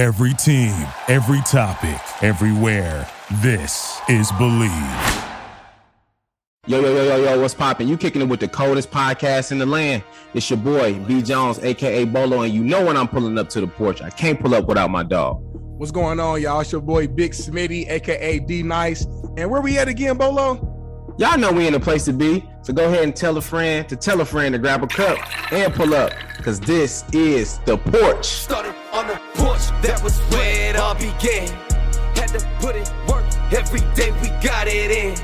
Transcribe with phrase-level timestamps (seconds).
[0.00, 0.72] Every team,
[1.08, 3.06] every topic, everywhere.
[3.42, 5.26] This is Bleav.
[6.66, 7.86] Yo, yo, yo, yo, yo, what's poppin'?
[7.86, 10.02] You kicking it with the coldest podcast in the land.
[10.32, 13.60] It's your boy, B Jones, aka Bolo, and you know when I'm pulling up to
[13.60, 14.00] the porch.
[14.00, 15.36] I can't pull up without my dog.
[15.76, 16.62] What's going on, y'all?
[16.62, 19.04] It's your boy Big Smitty, aka D Nice.
[19.36, 21.14] And where we at again, Bolo?
[21.18, 22.42] Y'all know we in the place to be.
[22.62, 25.18] So go ahead and tell a friend to tell a friend to grab a cup
[25.52, 26.12] and pull up.
[26.42, 28.24] Cause this is the porch.
[28.24, 29.49] Started on the porch,
[29.82, 31.48] that was where it all began.
[32.16, 35.14] Had to put in work every day, we got it in.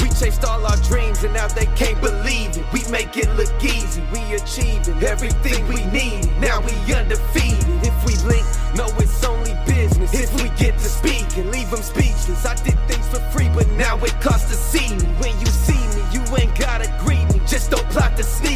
[0.00, 2.64] We chased all our dreams and now they can't believe it.
[2.72, 6.30] We make it look easy, we achieving everything we need.
[6.40, 7.66] Now we undefeated.
[7.82, 10.12] If we link, no, it's only business.
[10.14, 13.68] If we get to speak and leave them speechless, I did things for free, but
[13.72, 15.06] now it costs to see me.
[15.18, 17.40] When you see me, you ain't gotta greet me.
[17.46, 18.53] Just don't plot to sneak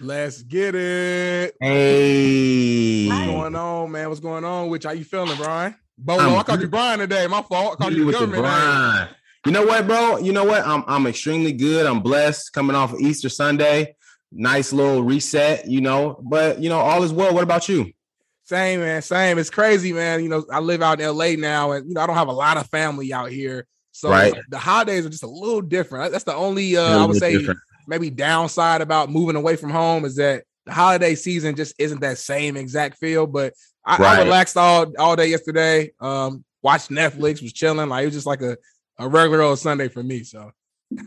[0.00, 1.56] Let's get it.
[1.60, 3.08] Hey.
[3.08, 4.08] What's going on, man?
[4.08, 4.68] What's going on?
[4.68, 5.74] Which how you feeling, Brian?
[5.98, 7.26] Bolo, I called you Brian today.
[7.26, 7.72] My fault.
[7.74, 8.42] I called You you with the government.
[8.44, 9.08] grind.
[9.46, 10.18] You know what, bro?
[10.18, 10.64] You know what?
[10.64, 11.84] I'm I'm extremely good.
[11.86, 13.96] I'm blessed coming off of Easter Sunday.
[14.30, 16.20] Nice little reset, you know.
[16.22, 17.34] But you know, all is well.
[17.34, 17.90] What about you?
[18.44, 19.02] Same, man.
[19.02, 19.36] Same.
[19.38, 20.22] It's crazy, man.
[20.22, 22.32] You know, I live out in LA now, and you know, I don't have a
[22.32, 23.66] lot of family out here.
[23.90, 24.32] So Right.
[24.48, 26.12] the holidays are just a little different.
[26.12, 27.58] That's the only uh, I would say different.
[27.88, 32.18] Maybe downside about moving away from home is that the holiday season just isn't that
[32.18, 33.26] same exact feel.
[33.26, 35.90] But I, I relaxed all all day yesterday.
[35.98, 37.88] Um, watched Netflix, was chilling.
[37.88, 38.56] Like it was just like a,
[38.98, 40.22] a regular old Sunday for me.
[40.22, 40.52] So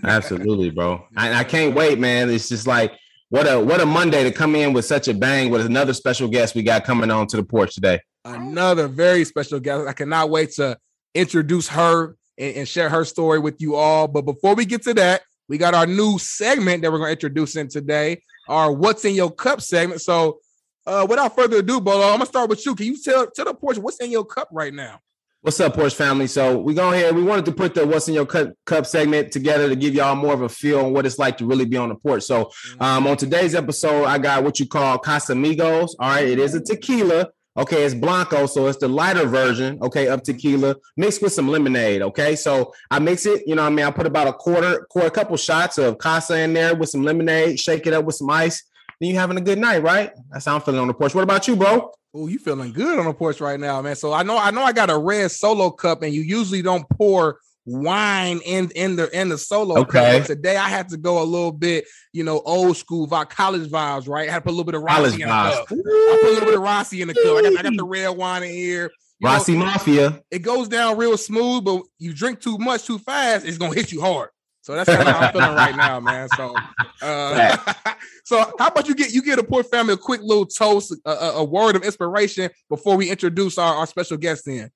[0.03, 1.05] Absolutely, bro.
[1.17, 2.29] And I can't wait, man.
[2.29, 2.93] It's just like
[3.29, 6.27] what a what a Monday to come in with such a bang with another special
[6.27, 7.99] guest we got coming on to the porch today.
[8.25, 9.87] another very special guest.
[9.87, 10.77] I cannot wait to
[11.13, 14.07] introduce her and, and share her story with you all.
[14.07, 17.13] But before we get to that, we got our new segment that we're going to
[17.13, 20.01] introduce in today, our "What's in Your Cup" segment.
[20.01, 20.39] So,
[20.85, 22.75] uh, without further ado, Bolo, I'm gonna start with you.
[22.75, 24.99] Can you tell tell the porch what's in your cup right now?
[25.41, 26.27] What's up, Porch family?
[26.27, 27.11] So we go here.
[27.13, 30.15] We wanted to put the "What's in Your Cup" cup segment together to give y'all
[30.15, 32.23] more of a feel on what it's like to really be on the porch.
[32.23, 35.95] So um, on today's episode, I got what you call Casamigos.
[35.99, 37.29] All right, it is a tequila.
[37.57, 39.77] Okay, it's blanco, so it's the lighter version.
[39.81, 42.01] Okay, of tequila mixed with some lemonade.
[42.01, 43.43] Okay, so I mix it.
[43.45, 46.39] You know, I mean, I put about a quarter, quarter, a couple shots of Casa
[46.39, 47.59] in there with some lemonade.
[47.59, 48.63] Shake it up with some ice.
[48.99, 50.11] Then you having a good night, right?
[50.31, 51.13] That's how I'm feeling on the porch.
[51.13, 51.91] What about you, bro?
[52.13, 53.95] Oh, you feeling good on the porch right now, man.
[53.95, 56.87] So I know I know I got a red solo cup, and you usually don't
[56.89, 59.79] pour wine in in the in the solo.
[59.79, 60.23] Okay.
[60.25, 64.07] Today I had to go a little bit, you know, old school vi- college vibes,
[64.07, 64.27] right?
[64.27, 65.53] I had to put a little bit of Carlo Rossi in the vibes.
[65.53, 65.67] cup.
[65.71, 67.37] I put a little bit of Rossi in the cup.
[67.37, 68.91] I got, I got the red wine in here.
[69.19, 70.21] You know, Rossi Mafia.
[70.31, 73.91] it goes down real smooth, but you drink too much too fast, it's gonna hit
[73.91, 74.29] you hard.
[74.63, 76.29] So that's kind of how I'm feeling right now, man.
[76.37, 76.55] So,
[77.01, 77.57] uh,
[78.25, 81.09] so how about you get you get a poor family a quick little toast, a,
[81.09, 84.69] a, a word of inspiration before we introduce our, our special guest in.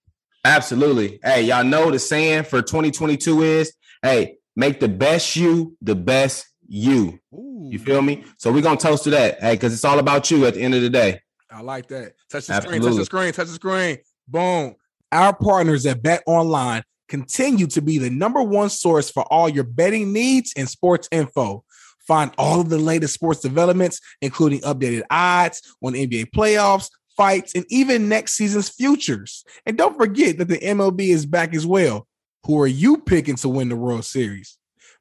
[0.46, 1.20] Absolutely.
[1.24, 3.74] Hey, y'all know the saying for 2022 is,
[4.04, 7.20] hey, make the best you the best you.
[7.32, 8.24] You feel me?
[8.38, 10.76] So we're gonna toast to that, hey, because it's all about you at the end
[10.76, 11.20] of the day.
[11.50, 12.14] I like that.
[12.30, 13.98] Touch the screen, touch the screen, touch the screen.
[14.28, 14.76] Boom.
[15.12, 19.64] Our partners at Bet Online continue to be the number one source for all your
[19.64, 21.64] betting needs and sports info.
[22.08, 27.66] Find all of the latest sports developments, including updated odds on NBA playoffs, fights, and
[27.70, 29.44] even next season's futures.
[29.66, 32.08] And don't forget that the MLB is back as well.
[32.46, 34.58] Who are you picking to win the World Series?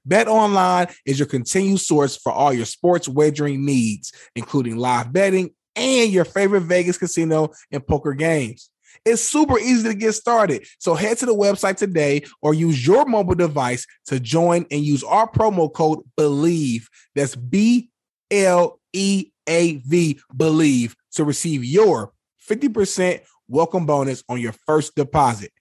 [0.06, 5.50] Bet Online is your continued source for all your sports wagering needs, including live betting
[5.76, 8.70] and your favorite Vegas casino and poker games.
[9.04, 10.66] It's super easy to get started.
[10.78, 15.02] So head to the website today or use your mobile device to join and use
[15.04, 16.82] our promo code BLEAV.
[17.14, 17.90] That's B
[18.30, 22.12] L E A V, BLEAV, to receive your
[22.48, 25.52] 50% welcome bonus on your first deposit.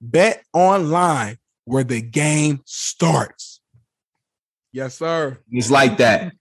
[0.00, 3.60] Bet online where the game starts.
[4.72, 5.38] Yes, sir.
[5.50, 6.32] It's like that.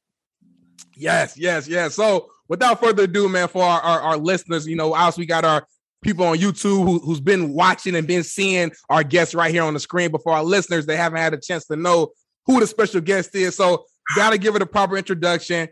[0.95, 1.95] Yes, yes, yes.
[1.95, 5.45] So without further ado, man, for our, our, our listeners, you know, obviously we got
[5.45, 5.65] our
[6.01, 9.74] people on YouTube who, who's been watching and been seeing our guests right here on
[9.74, 10.12] the screen.
[10.12, 12.12] But for our listeners, they haven't had a chance to know
[12.45, 13.56] who the special guest is.
[13.56, 13.85] So
[14.15, 15.69] gotta give it a proper introduction.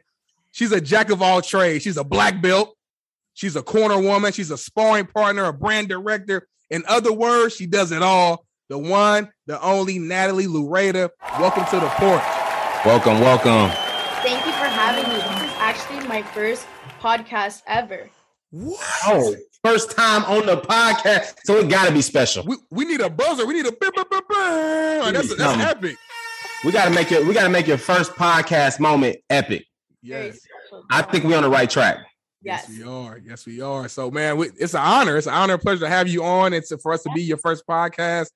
[0.51, 1.83] She's a jack of all trades.
[1.83, 2.75] She's a black belt.
[3.39, 4.33] She's a corner woman.
[4.33, 6.45] She's a sparring partner, a brand director.
[6.69, 8.45] In other words, she does it all.
[8.67, 11.09] The one, the only Natalie Loureda.
[11.39, 12.21] Welcome to the port.
[12.85, 13.69] Welcome, welcome.
[14.23, 15.15] Thank you for having me.
[15.15, 16.67] This is actually my first
[16.99, 18.09] podcast ever.
[19.07, 19.33] Oh,
[19.63, 22.43] first time on the podcast, so it gotta be special.
[22.45, 23.45] We, we need a buzzer.
[23.45, 24.37] We need a bim, bim, bim, bim.
[24.37, 25.61] Like, oh, that's, that's Something.
[25.61, 25.95] epic.
[26.65, 27.25] We gotta make it.
[27.25, 29.65] We gotta make your first podcast moment epic.
[30.01, 30.41] Yes.
[30.89, 31.99] I think we're on the right track.
[32.41, 32.67] Yes.
[32.69, 32.77] Yes.
[32.77, 33.17] we are.
[33.17, 33.87] Yes, we are.
[33.87, 35.17] So, man, we, it's an honor.
[35.17, 36.53] It's an honor and pleasure to have you on.
[36.53, 38.29] It's for us to be your first podcast.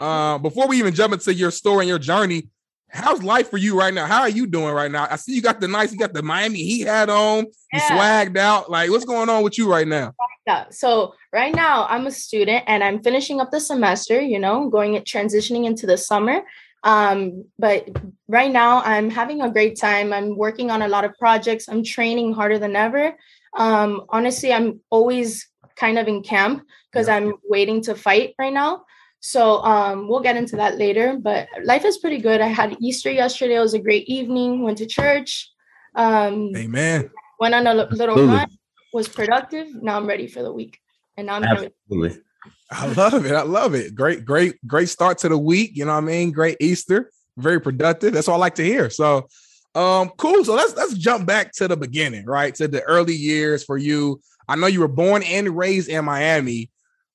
[0.00, 2.48] Uh, before we even jump into your story and your journey,
[2.88, 4.06] how's life for you right now?
[4.06, 5.06] How are you doing right now?
[5.10, 7.46] I see you got the nice, you got the Miami Heat hat on.
[7.72, 8.70] You swagged out.
[8.70, 10.14] Like, what's going on with you right now?
[10.46, 10.66] Yeah.
[10.70, 14.94] So right now I'm a student and I'm finishing up the semester, you know, going
[15.02, 16.42] transitioning into the summer.
[16.82, 17.88] Um, but
[18.26, 20.12] right now I'm having a great time.
[20.12, 21.68] I'm working on a lot of projects.
[21.68, 23.14] I'm training harder than ever.
[23.56, 28.84] Um, honestly, I'm always kind of in camp because I'm waiting to fight right now.
[29.20, 31.18] So um, we'll get into that later.
[31.20, 32.40] But life is pretty good.
[32.40, 33.56] I had Easter yesterday.
[33.56, 34.62] It was a great evening.
[34.62, 35.50] Went to church.
[35.94, 37.10] Um, Amen.
[37.38, 38.26] went on a little Absolutely.
[38.26, 38.48] run.
[38.92, 39.68] Was productive.
[39.82, 40.78] Now I'm ready for the week.
[41.16, 42.22] And now I'm here with Absolutely.
[42.70, 43.32] I love it.
[43.32, 43.94] I love it.
[43.94, 45.72] Great, great, great start to the week.
[45.74, 46.32] You know what I mean?
[46.32, 47.10] Great Easter.
[47.36, 48.12] Very productive.
[48.12, 48.90] That's all I like to hear.
[48.90, 49.28] So
[49.74, 50.44] um cool.
[50.44, 52.54] So let's let's jump back to the beginning, right?
[52.56, 54.20] To the early years for you.
[54.48, 56.70] I know you were born and raised in Miami.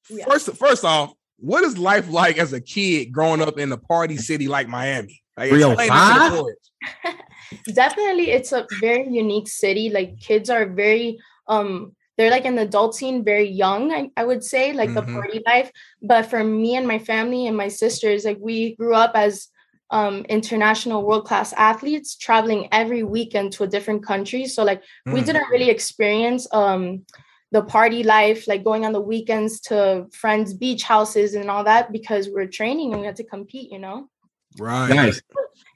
[0.10, 0.25] Yeah.
[0.25, 4.16] First, first off, what is life like as a kid growing up in a party
[4.18, 5.22] city like Miami?
[5.36, 6.31] Like, explain that to the 305?
[6.31, 7.16] boys.
[7.74, 11.18] definitely it's a very unique city like kids are very
[11.48, 15.13] um they're like an adult scene very young I, I would say like the Mhm.
[15.13, 19.12] party life but for me and my family and my sisters like we grew up
[19.16, 19.48] as
[19.92, 25.22] um international world class athletes traveling every weekend to a different country so like we
[25.22, 25.26] Mm.
[25.26, 27.06] didn't really experience um
[27.52, 31.92] the party life like going on the weekends to friends beach houses and all that
[31.92, 34.10] because we're training and we had to compete you know
[34.58, 34.90] Right.
[34.96, 35.22] Nice.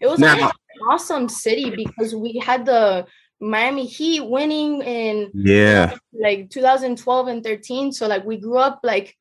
[0.02, 0.52] it was Now- an
[0.90, 3.06] awesome city because we had the
[3.42, 5.96] Miami Heat winning in Yeah.
[6.14, 7.92] like 2012 and 13.
[7.92, 9.16] So like we grew up like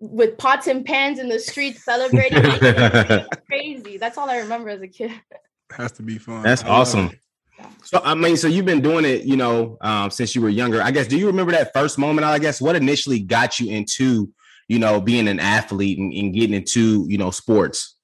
[0.00, 2.42] with pots and pans in the streets celebrating.
[3.46, 3.98] crazy.
[3.98, 5.12] That's all I remember as a kid.
[5.70, 6.42] Has to be fun.
[6.42, 7.10] That's I awesome.
[7.84, 10.82] So I mean, so you've been doing it, you know, um, since you were younger.
[10.82, 11.06] I guess.
[11.06, 12.24] Do you remember that first moment?
[12.24, 14.32] I guess what initially got you into,
[14.68, 17.96] you know, being an athlete and, and getting into, you know, sports.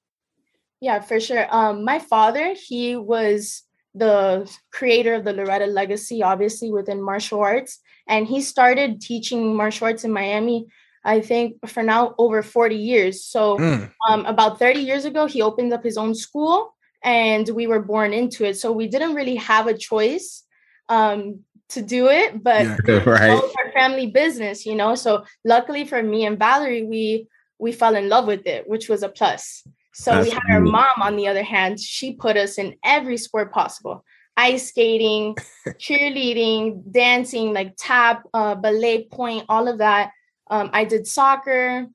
[0.79, 1.47] Yeah, for sure.
[1.49, 3.63] Um, my father, he was
[3.95, 9.85] the creator of the Loureda Legacy, obviously within martial arts, and he started teaching martial
[9.85, 10.67] arts in Miami.
[11.07, 13.23] I think for now over 40 years.
[13.23, 13.89] So Mm.
[14.07, 18.11] um, about 30 years ago, he opened up his own school and we were born
[18.13, 18.57] into it.
[18.57, 20.43] So we didn't really have a choice
[20.89, 21.39] um,
[21.69, 22.77] to do it, but Yeah.
[23.05, 23.31] right.
[23.31, 24.95] our family business, you know.
[24.95, 27.27] So luckily for me and Valerie, we
[27.59, 29.63] we fell in love with it, which was a plus.
[29.93, 33.51] So we had our mom, on the other hand, she put us in every sport
[33.51, 34.05] possible.
[34.37, 35.35] Ice skating,
[35.79, 40.11] cheerleading, dancing, like tap, uh, ballet point, all of that.
[40.49, 41.87] Um, I did soccer,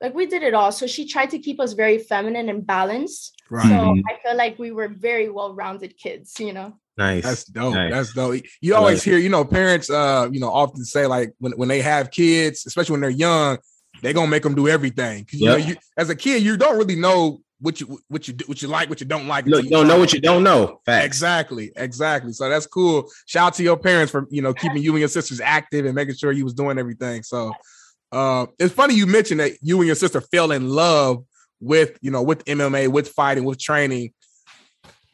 [0.00, 0.72] like we did it all.
[0.72, 3.34] So she tried to keep us very feminine and balanced.
[3.50, 3.68] Right.
[3.68, 4.02] So Mhm.
[4.08, 6.74] I feel like we were very well-rounded kids, you know.
[6.96, 7.24] Nice.
[7.24, 7.74] That's dope.
[7.74, 7.92] Nice.
[7.92, 8.42] That's dope.
[8.60, 11.80] You always hear, you know, parents, uh, you know, often say like when, when they
[11.80, 13.58] have kids, especially when they're young,
[14.02, 15.24] they're gonna make them do everything.
[15.24, 15.58] 'Cause, you Yep.
[15.58, 18.62] know, you as a kid, you don't really know what you what you do, what
[18.62, 19.44] you like, what you don't like.
[19.46, 20.80] Look, you don't know what you don't know.
[20.86, 21.04] Facts.
[21.06, 22.32] Exactly, exactly.
[22.32, 23.10] So that's cool.
[23.26, 25.94] Shout out to your parents for you know keeping you and your sisters active and
[25.94, 27.24] making sure you was doing everything.
[27.24, 27.54] So
[28.12, 31.24] uh it's funny you mentioned that you and your sister fell in love
[31.60, 34.12] with you know with MMA, with fighting, with training.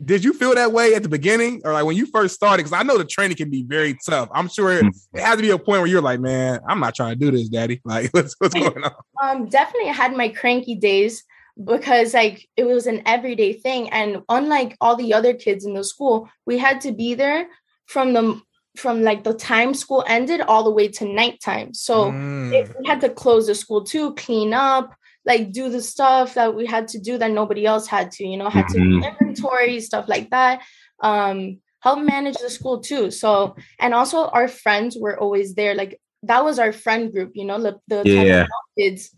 [0.05, 2.64] Did you feel that way at the beginning, or like when you first started?
[2.64, 4.29] Because I know the training can be very tough.
[4.35, 4.93] I'm sure it, Mm.
[5.14, 7.31] it had to be a point where you're like, "Man, I'm not trying to do
[7.31, 8.93] this, Daddy." Like, what's what's going on?
[9.22, 11.22] Um, definitely I had my cranky days
[11.63, 13.89] because like it was an everyday thing.
[13.91, 17.46] And unlike all the other kids in the school, we had to be there
[17.86, 18.41] from the
[18.76, 21.72] from like the time school ended all the way to nighttime.
[21.74, 25.81] So Mm, it, we had to close the school too, clean up, like do the
[25.81, 28.78] stuff that we had to do that nobody else had to, you know, had to
[28.78, 30.62] inventory, stuff like that.
[31.00, 33.10] Um, help manage the school too.
[33.10, 35.74] So, and also our friends were always there.
[35.74, 38.46] Like that was our friend group, you know, the, the Yeah.
[38.78, 39.14] kids.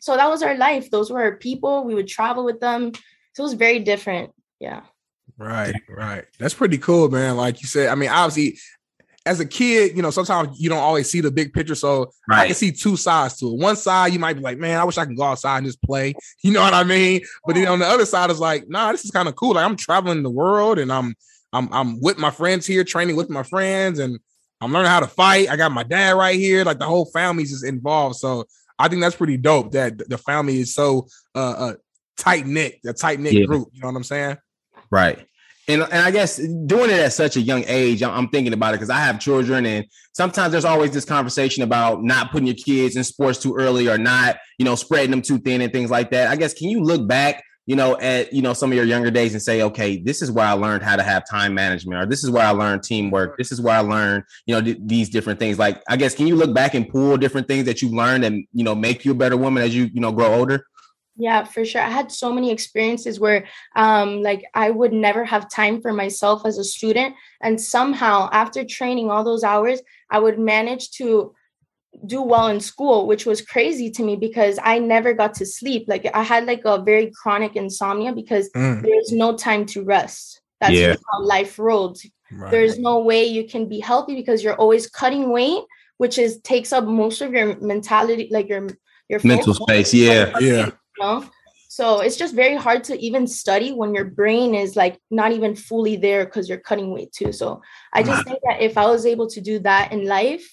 [0.00, 0.90] So that was our life.
[0.90, 1.84] Those were our people.
[1.84, 2.92] We would travel with them.
[3.34, 4.32] So it was very different.
[4.60, 4.82] Yeah.
[5.38, 6.24] Right, right.
[6.38, 7.36] That's pretty cool, man.
[7.36, 8.58] Like you said, I mean, obviously,
[9.26, 11.74] as a kid, you know, sometimes you don't always see the big picture.
[11.74, 13.58] So I can see two sides to it.
[13.58, 15.82] One side, you might be like, man, I wish I can go outside and just
[15.82, 16.14] play.
[16.42, 17.22] You know what I mean?
[17.44, 19.54] But then on the other side, is like, nah, this is kind of cool.
[19.54, 21.14] Like I'm traveling the world and I'm
[21.52, 24.18] I'm I'm with my friends here, training with my friends, and
[24.60, 25.50] I'm learning how to fight.
[25.50, 26.64] I got my dad right here.
[26.64, 28.16] Like the whole family's just involved.
[28.16, 28.44] So
[28.78, 31.74] I think that's pretty dope that the family is so uh, uh
[32.16, 33.46] tight knit, a tight knit Yeah.
[33.46, 33.68] group.
[33.72, 34.36] You know what I'm saying?
[34.90, 35.26] Right.
[35.68, 38.78] And, and I guess doing it at such a young age, I'm, thinking about it
[38.78, 42.96] because I have children, and sometimes there's always this conversation about not putting your kids
[42.96, 46.10] in sports too early or not, you know, spreading them too thin and things like
[46.10, 46.28] that.
[46.28, 49.10] I guess can you look back you know, at you know some of your younger
[49.10, 52.06] days and say, okay, this is where I learned how to have time management, or
[52.06, 53.36] this is where I learned teamwork.
[53.36, 55.58] This is where I learned, you know, th- these different things.
[55.58, 58.46] Like, I guess, can you look back and pull different things that you learned and
[58.52, 60.64] you know make you a better woman as you you know grow older?
[61.18, 61.80] Yeah, for sure.
[61.80, 66.44] I had so many experiences where um like I would never have time for myself
[66.44, 69.80] as a student and somehow after training all those hours,
[70.10, 71.34] I would manage to
[72.06, 75.84] do well in school, which was crazy to me because I never got to sleep.
[75.88, 78.82] Like I had like a very chronic insomnia because Mm.
[78.82, 80.42] there's no time to rest.
[80.60, 80.96] That's Yeah.
[81.10, 81.98] how life rolled.
[82.30, 82.50] Right.
[82.50, 85.62] There's no way you can be healthy because you're always cutting weight,
[85.96, 88.66] which is takes up most of your mentality, like your
[89.08, 90.32] your Mental focus, space, yeah.
[90.40, 90.70] Yeah.
[90.98, 91.28] You know?
[91.68, 95.54] So it's just very hard to even study when your brain is like not even
[95.54, 97.32] fully there because you're cutting weight too.
[97.32, 97.60] So
[97.92, 100.46] I just think that if I was able to do that in life,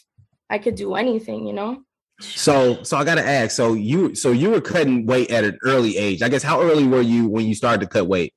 [0.50, 1.84] I could do anything, you know?
[2.20, 3.52] So, so I got to ask.
[3.52, 6.22] So you, so you were cutting weight at an early age.
[6.22, 8.34] I guess how early were you when you started to cut weight?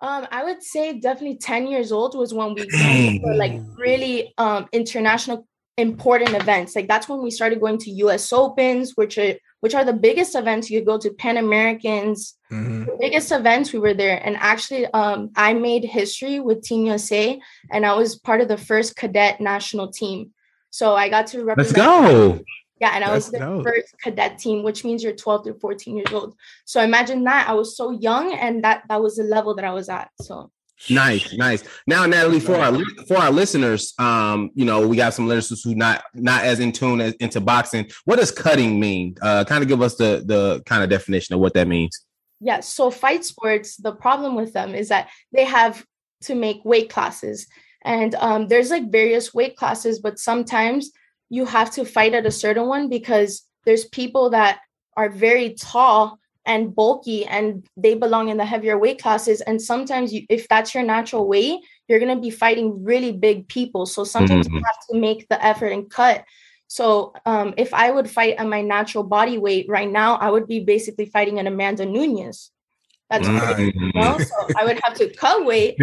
[0.00, 2.68] Um, I would say definitely 10 years old was when we
[3.22, 5.46] for like really um international
[5.78, 6.76] important events.
[6.76, 9.34] Like that's when we started going to US Opens, which are
[9.64, 12.18] which are the biggest events you could go to Pan Americans,
[12.52, 12.84] Mhm.
[12.84, 14.18] the biggest events we were there.
[14.26, 17.40] And actually um I made history with Team USA
[17.72, 20.18] and I was part of the first cadet national team.
[20.78, 21.78] So I got to represent.
[21.78, 22.40] Let's go.
[22.82, 26.12] yeah, and I was the first cadet team, which means you're 12 through 14 years
[26.18, 26.30] old.
[26.66, 27.42] So imagine that.
[27.48, 30.08] I was so young, and that that was the level that I was at.
[30.26, 30.34] So
[30.90, 31.64] Nice, nice.
[31.86, 32.76] Now, Natalie, for our
[33.06, 36.72] for our listeners, um, you know, we got some listeners who not not as in
[36.72, 37.88] tune as into boxing.
[38.04, 39.16] What does cutting mean?
[39.22, 41.98] Uh, kind of give us the the kind of definition of what that means.
[42.40, 43.76] yes, so fight sports.
[43.76, 45.84] The problem with them is that they have
[46.22, 47.46] to make weight classes,
[47.82, 50.90] and um, there's like various weight classes, but sometimes
[51.30, 54.60] you have to fight at a certain one because there's people that
[54.96, 60.12] are very tall and bulky and they belong in the heavier weight classes and sometimes
[60.12, 64.04] you, if that's your natural weight you're going to be fighting really big people so
[64.04, 64.62] sometimes you Mhm.
[64.64, 66.24] have to make the effort and cut
[66.66, 70.46] so um, if i would fight at my natural body weight right now i would
[70.46, 72.50] be basically fighting an amanda nunes
[73.10, 74.18] that's crazy, you know?
[74.18, 75.76] so i would have to cut weight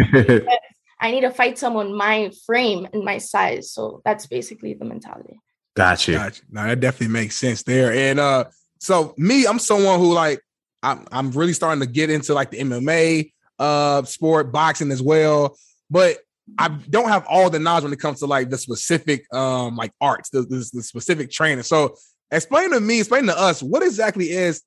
[1.00, 5.38] i need to fight someone my frame and my size so that's basically the mentality
[5.74, 6.12] Gotcha.
[6.12, 6.42] Gotcha.
[6.50, 7.92] Now that definitely makes sense there.
[7.92, 8.44] And uh,
[8.78, 10.42] so me, I'm someone who like
[10.82, 15.56] I'm I'm really starting to get into like the MMA uh sport, boxing as well.
[15.90, 16.18] But
[16.58, 19.92] I don't have all the knowledge when it comes to like the specific um like
[20.00, 21.64] arts, the, the, the specific training.
[21.64, 21.96] So
[22.30, 24.62] explain to me, explain to us what exactly is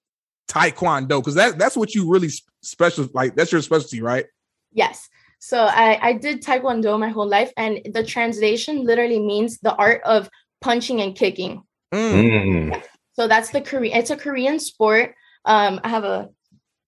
[0.48, 2.30] taekwondo because that that's what you really
[2.62, 4.26] special like that's your specialty, right?
[4.72, 5.10] Yes.
[5.40, 10.02] So I, I did Taekwondo my whole life, and the translation literally means the art
[10.04, 10.30] of
[10.62, 11.62] punching and kicking.
[11.94, 12.72] Mm.
[12.72, 12.84] Mm.
[13.14, 13.96] So that's the Korean.
[13.96, 15.14] It's a Korean sport.
[15.46, 16.30] Um, I have a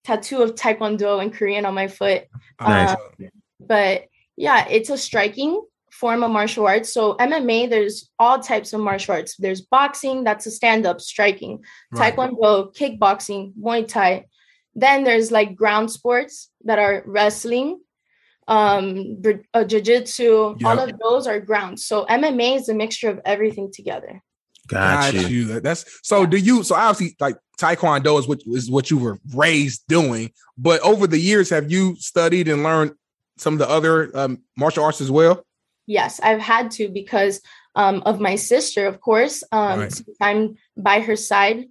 [0.04, 2.24] tattoo of Taekwondo in Korean on my foot.
[2.60, 2.90] Nice.
[2.90, 3.26] Uh,
[3.60, 4.04] but
[4.36, 6.92] yeah, it's a striking form of martial arts.
[6.92, 9.36] So MMA, there's all types of martial arts.
[9.36, 11.64] There's boxing, that's a stand-up striking.
[11.92, 12.14] Right.
[12.14, 14.26] Taekwondo, kickboxing, Muay Thai.
[14.74, 17.80] Then there's like ground sports that are wrestling,
[18.46, 19.20] um,
[19.52, 20.56] uh, jiu-jitsu.
[20.64, 21.80] All of those are ground.
[21.80, 24.22] So MMA is a mixture of everything together.
[24.68, 25.46] Got Got you.
[25.46, 25.60] you.
[25.60, 26.26] That's so.
[26.26, 26.62] Do you?
[26.62, 30.30] So obviously, like Taekwondo is what is what you were raised doing.
[30.56, 32.92] But over the years, have you studied and learned
[33.36, 35.44] some of the other um, martial arts as well?
[35.86, 37.40] Yes, I've had to because
[37.74, 39.42] um, of my sister, of course.
[39.52, 39.92] Um, Right.
[39.92, 41.66] since I'm by her side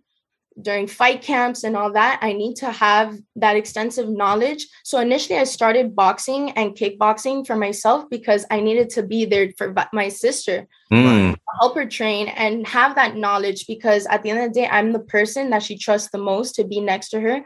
[0.61, 2.19] during fight camps and all that.
[2.21, 4.67] I need to have that extensive knowledge.
[4.83, 9.51] So initially, I started boxing and kickboxing for myself because I needed to be there
[9.57, 11.35] for my sister, Mm.
[11.59, 14.93] help her train, and have that knowledge because at the end of the day, I'm
[14.93, 17.43] the person that she trusts the most to be next to her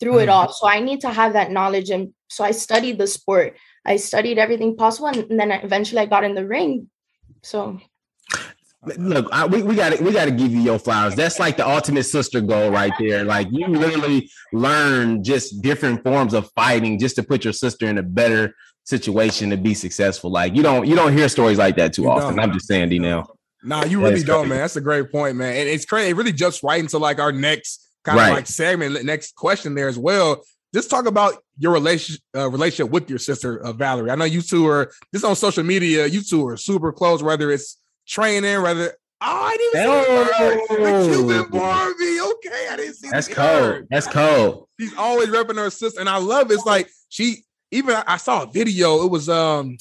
[0.00, 0.32] through it Mm.
[0.32, 0.52] all.
[0.52, 1.90] So I need to have that knowledge.
[1.90, 3.56] And so I studied the sport.
[3.84, 6.88] I studied everything possible, and, and then I, eventually I got in the ring.
[7.42, 7.78] So
[8.98, 11.14] Look, I, we, we got to we got to give you your flowers.
[11.14, 13.24] That's like the ultimate sister goal right there.
[13.24, 17.98] Like you literally learn just different forms of fighting just to put your sister in
[17.98, 20.30] a better situation to be successful.
[20.30, 22.36] Like you don't you don't hear stories like that too You often.
[22.36, 22.40] don't.
[22.40, 23.26] I'm just saying, D now.
[23.62, 24.48] Nah, you really don't, crazy.
[24.50, 24.58] man.
[24.58, 25.56] That's a great point, man.
[25.56, 26.10] And it's crazy.
[26.10, 28.28] It really jumps right into like our next kind Right.
[28.28, 30.42] of like segment, next question there as well.
[30.74, 34.10] Just talk about your relationship uh, relationship with your sister uh, Valerie.
[34.10, 36.04] I know you two are just on social media.
[36.06, 37.22] You two are super close.
[37.22, 42.20] Whether it's training, whether oh, I didn't even see the, Cuban Barbie.
[42.20, 43.84] Okay, I didn't see That's cold.
[43.90, 44.68] That's cold.
[44.78, 46.54] She's always repping her sister, and I love it.
[46.54, 49.04] It's like she even I saw a video.
[49.04, 49.76] It was um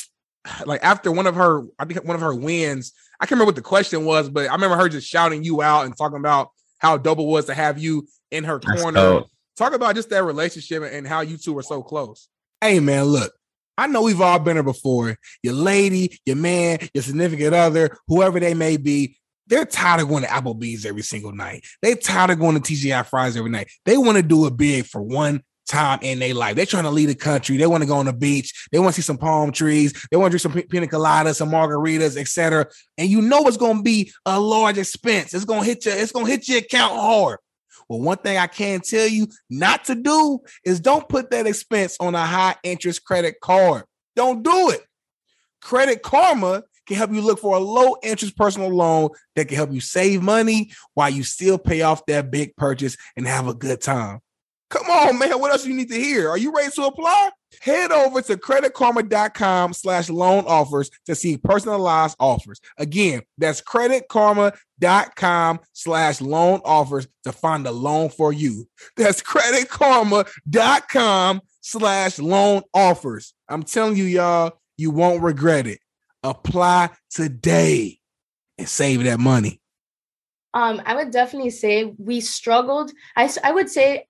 [0.65, 2.93] like after one of her, I think one of her wins.
[3.19, 5.85] I can't remember what the question was, but I remember her just shouting you out
[5.85, 6.49] and talking about
[6.79, 8.99] how dope it was to have you in her That's corner.
[8.99, 9.29] cold.
[9.55, 12.27] Talk about just that relationship and how you two are so close.
[12.59, 13.31] Hey man, look,
[13.77, 15.17] I know we've all been there before.
[15.41, 20.23] Your lady, your man, your significant other, whoever they may be, they're tired of going
[20.23, 21.65] to Applebee's every single night.
[21.81, 23.69] They're tired of going to TGI Fries every night.
[23.85, 26.55] They want to do it big for one time in their life.
[26.55, 27.57] They're trying to leave the country.
[27.57, 28.67] They want to go on the beach.
[28.71, 30.07] They want to see some palm trees.
[30.11, 32.67] They want to drink some pina coladas, some margaritas, etc.
[32.97, 35.33] And you know it's going to be a large expense.
[35.33, 35.91] It's going to hit you.
[35.91, 37.39] It's going to hit your account hard.
[37.87, 41.97] Well, one thing I can tell you not to do is don't put that expense
[41.99, 43.83] on a high interest credit card.
[44.15, 44.81] Don't do it.
[45.61, 49.71] Credit Karma can help you look for a low interest personal loan that can help
[49.71, 53.81] you save money while you still pay off that big purchase and have a good
[53.81, 54.19] time.
[54.73, 55.39] Come on, man.
[55.39, 56.31] What else you need to hear?
[56.31, 57.29] Are you ready to apply?
[57.61, 62.59] Head over to creditkarma.com slash loan offers to see personalized offers.
[62.79, 68.67] Again, that's creditkarma.com slash loan offers to find a loan for you.
[68.97, 73.35] That's creditkarma.com slash loan offers.
[73.47, 75.81] I'm telling you, y'all, you won't regret it.
[76.23, 77.99] Apply today
[78.57, 79.61] and save that money.
[80.55, 82.91] Um, I would definitely say we struggled.
[83.15, 84.07] I, I would say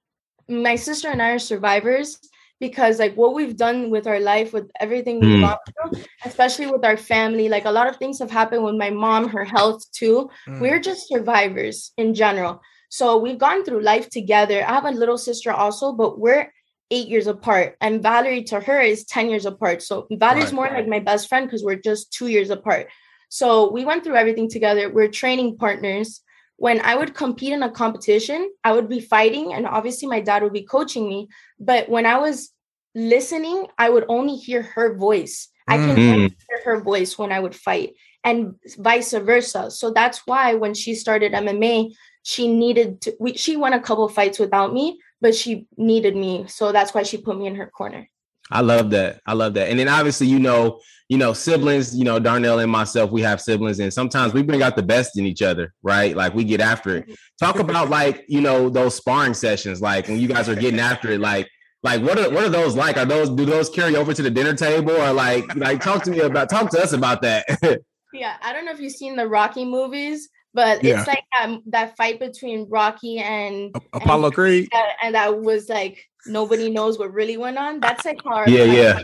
[0.47, 2.19] my sister and I are survivors
[2.59, 5.41] because like what we've done with our life with everything we've mm.
[5.41, 8.89] gone through especially with our family like a lot of things have happened with my
[8.89, 10.29] mom her health too.
[10.47, 10.61] Mm.
[10.61, 12.61] we're just survivors in general.
[12.89, 14.63] So we've gone through life together.
[14.63, 16.51] I have a little sister also but we're
[16.91, 19.81] eight years apart and valerie to her is 10 years apart.
[19.81, 20.75] So valerie's right, more right.
[20.75, 22.89] like my best friend because we're just two years apart.
[23.29, 24.93] So we went through everything together.
[24.93, 26.21] We're training partners
[26.57, 30.43] when I would compete in a competition, I would be fighting, and obviously my dad
[30.43, 31.27] would be coaching me.
[31.59, 32.51] But when I was
[32.95, 35.49] listening, I would only hear her voice.
[35.67, 36.19] I can mm-hmm.
[36.19, 37.93] hear her voice when I would fight,
[38.23, 39.71] and vice versa.
[39.71, 41.93] So that's why when she started MMA,
[42.23, 43.15] she needed to.
[43.19, 47.03] We, she won a couple fights without me, but she needed me, so that's why
[47.03, 48.07] she put me in her corner.
[48.51, 49.21] I love that.
[49.25, 49.69] I love that.
[49.69, 53.41] And then obviously, you know, you know, siblings, you know, Darnell and myself, we have
[53.41, 56.15] siblings, and sometimes we bring out the best in each other, right?
[56.15, 57.17] Like we get after it.
[57.39, 61.11] Talk about like, you know, those sparring sessions, like when you guys are getting after
[61.11, 61.49] it, like
[61.83, 62.97] like what are what are those like?
[62.97, 66.11] Are those do those carry over to the dinner table or like like talk to
[66.11, 67.45] me about talk to us about that?
[68.13, 70.99] yeah, I don't know if you've seen the Rocky movies, but yeah.
[70.99, 74.69] it's like um, that fight between Rocky and Apollo and, Creed,
[75.03, 77.79] and that was like nobody knows what really went on.
[77.79, 78.49] That's like hard.
[78.49, 79.03] Yeah, yeah.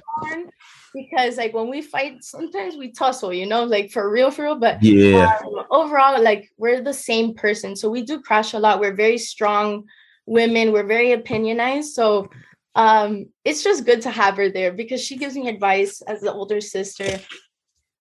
[0.94, 4.56] Because like when we fight, sometimes we tussle, you know, like for real, for real.
[4.56, 8.80] But yeah, um, overall, like we're the same person, so we do crash a lot.
[8.80, 9.86] We're very strong
[10.26, 10.72] women.
[10.72, 12.30] We're very opinionized, so
[12.76, 16.34] um, it's just good to have her there because she gives me advice as the
[16.34, 17.20] older sister.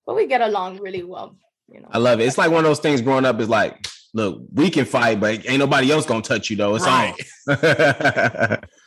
[0.06, 1.36] But we get along really well.
[1.70, 2.24] You know, I love it.
[2.24, 5.48] It's like one of those things growing up is like, look, we can fight, but
[5.48, 6.76] ain't nobody else gonna touch you though.
[6.76, 7.14] It's right.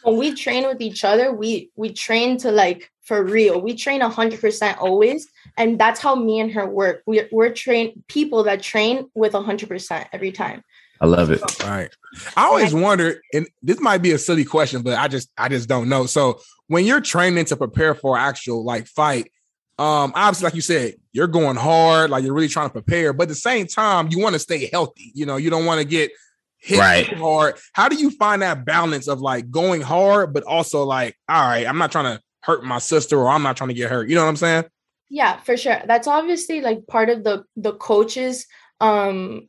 [0.03, 3.62] when we train with each other, we we train to like for real.
[3.62, 7.03] We train hundred percent always, and that's how me and her work.
[7.05, 10.63] We're we're trained people that train with hundred percent every time.
[10.99, 11.41] I love it.
[11.63, 11.89] All right.
[12.38, 15.67] I always wonder, and this might be a silly question, but I just I just
[15.67, 16.05] don't know.
[16.05, 19.31] So when you're training to prepare for actual like fight,
[19.77, 23.23] um, obviously, like you said, you're going hard, like you're really trying to prepare, but
[23.23, 25.12] at the same time, you want to stay healthy.
[25.15, 26.12] You know, you don't want to get
[26.57, 27.17] hit right.
[27.17, 27.55] hard.
[27.73, 31.67] How do you find that balance of like going hard, but also like, all right,
[31.67, 34.10] I'm not trying to hurt my sister or I'm not trying to get hurt.
[34.10, 34.65] You know what I'm saying?
[35.10, 35.81] Yeah, for sure.
[35.86, 38.47] That's obviously like part of the the coaches
[38.79, 39.47] um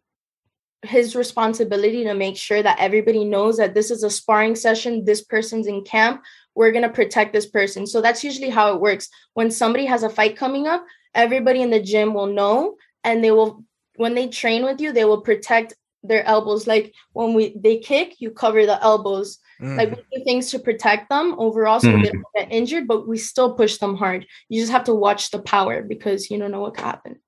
[0.83, 5.23] his responsibility to make sure that everybody knows that this is a sparring session, this
[5.23, 6.23] person's in camp,
[6.55, 7.87] we're going to protect this person.
[7.87, 9.09] So that's usually how it works.
[9.35, 10.85] When somebody has a fight coming up,
[11.15, 13.65] everybody in the gym will know and they will
[13.97, 18.21] when they train with you, they will protect their elbows like when we they kick,
[18.21, 19.39] you cover the elbows.
[19.61, 19.77] Mm.
[19.77, 22.03] Like we do things to protect them overall so mm.
[22.03, 24.27] they don't get injured, but we still push them hard.
[24.49, 27.21] You just have to watch the power because you don't know what could happen.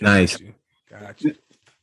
[0.00, 0.38] Nice.
[0.88, 1.34] Gotcha.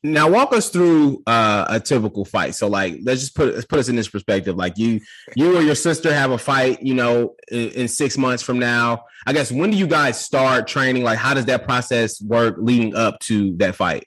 [0.05, 2.55] Now walk us through uh, a typical fight.
[2.55, 4.57] So like let's just put let's put us in this perspective.
[4.57, 4.99] Like you
[5.35, 9.05] you or your sister have a fight, you know, in, in, six months from now.
[9.25, 11.03] I guess when do you guys start training?
[11.03, 14.05] Like how does that process work leading up to that fight?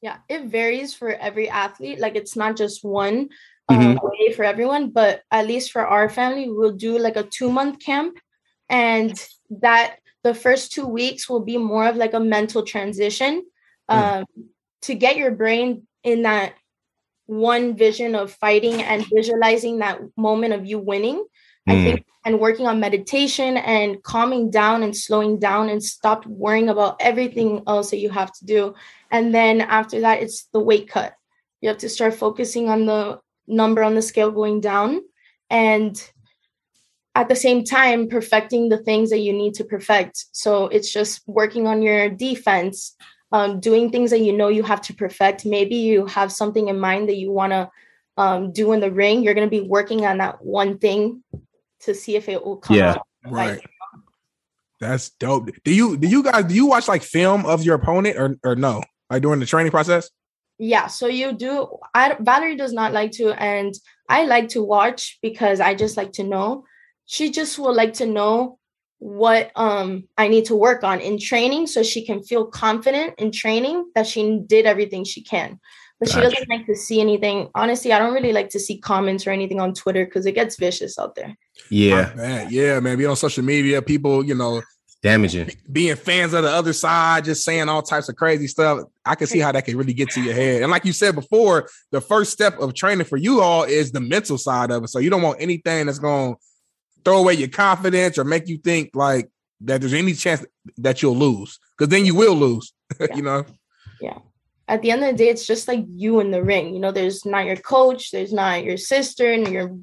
[0.00, 1.98] Yeah, it varies for every athlete.
[1.98, 3.28] Like it's not just one
[3.68, 4.06] um, mm-hmm.
[4.06, 7.80] way for everyone, but at least for our family, we'll do like a two month
[7.80, 8.18] camp,
[8.68, 9.12] and
[9.60, 13.42] that the first two weeks will be more of like a mental transition.
[13.90, 14.24] Mm.
[14.82, 16.54] To get your brain in that
[17.26, 21.72] one vision of fighting and visualizing that moment of you winning mm.
[21.72, 26.68] i think and working on meditation and calming down and slowing down and stop worrying
[26.68, 28.74] about everything else that you have to do.
[29.10, 31.14] And then after that it's the weight cut.
[31.60, 35.02] You have to start focusing on the number on the scale going down
[35.50, 36.00] and
[37.14, 40.26] at the same time perfecting the things that you need to perfect.
[40.32, 42.96] So it's just working on your defense
[43.32, 46.78] um, doing things that you know you have to perfect maybe you have something in
[46.78, 47.70] mind that you want to
[48.18, 51.22] um, do in the ring you're going to be working on that one thing
[51.80, 52.92] to see if it will come Yeah.
[52.92, 53.60] out Right.
[54.80, 55.50] That's dope.
[55.64, 58.56] Do you do you guys do you watch like film of your opponent or or
[58.56, 58.82] no?
[59.08, 60.10] Like during the training process?
[60.58, 61.68] Yeah, so you do.
[61.94, 63.72] I Valerie does not like to, and
[64.08, 66.64] I like to watch because I just like to know.
[67.06, 68.58] She just would like to know
[69.02, 73.32] what um I need to work on in training, so she can feel confident in
[73.32, 75.58] training that she did everything she can.
[75.98, 77.48] But she doesn't like to see anything.
[77.54, 80.56] Honestly, I don't really like to see comments or anything on Twitter because it gets
[80.56, 81.36] vicious out there.
[81.70, 82.98] Yeah, Man, yeah, man.
[82.98, 84.62] Be on social media, people, you know,
[85.02, 85.50] damaging.
[85.70, 88.80] being fans of the other side, just saying all types of crazy stuff.
[89.04, 90.62] I can see how that can really get to your head.
[90.62, 94.00] And like you said before, the first step of training for you all is the
[94.00, 94.88] mental side of it.
[94.88, 96.40] So you don't want anything that's going to
[97.04, 99.30] throw away your confidence or make you think like
[99.62, 100.44] that there's any chance
[100.78, 102.72] that you'll lose because then you will lose.
[103.14, 103.44] you know,
[104.00, 104.18] Yeah.
[104.68, 106.72] At the end of the day, it's just like you in the ring.
[106.72, 109.76] You know, there's not your coach, there's not your sister and your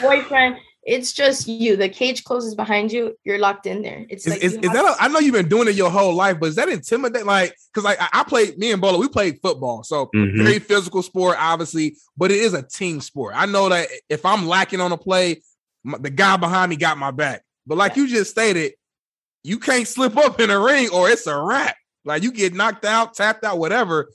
[0.00, 0.56] boyfriend.
[0.84, 1.76] It's just you.
[1.76, 3.16] The cage closes behind you.
[3.22, 4.04] You're locked in there.
[4.08, 6.12] It's is, like is, is that a, I know you've been doing it your whole
[6.12, 7.26] life, but is that intimidating?
[7.26, 10.42] Like, because like I, I played me and Bolo, we played football, so Mhm.
[10.42, 13.34] very physical sport, obviously, but it is a team sport.
[13.36, 15.42] I know that if I'm lacking on a play, my,
[15.84, 17.42] the guy behind me got my back.
[17.66, 18.74] But like you just stated,
[19.42, 21.76] you can't slip up in a ring or it's a wrap.
[22.04, 24.10] Like you get knocked out, tapped out, whatever.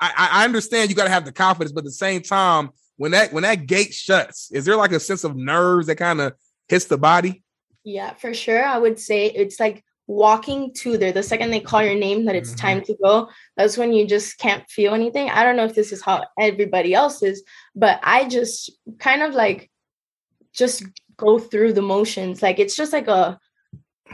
[0.00, 3.12] I, I understand you got to have the confidence, but at the same time, when
[3.12, 6.34] that when that gate shuts, is there like a sense of nerves that kind of
[6.68, 7.42] hits the body?
[7.84, 8.64] Yeah, for sure.
[8.64, 11.12] I would say it's like walking to there.
[11.12, 12.58] The second they call your name that it's Mhm.
[12.58, 15.30] time to go, that's when you just can't feel anything.
[15.30, 17.42] I don't know if this is how everybody else is,
[17.74, 19.70] but I just kind of like
[20.52, 20.84] just
[21.16, 22.42] go through the motions.
[22.42, 23.38] Like it's just like a,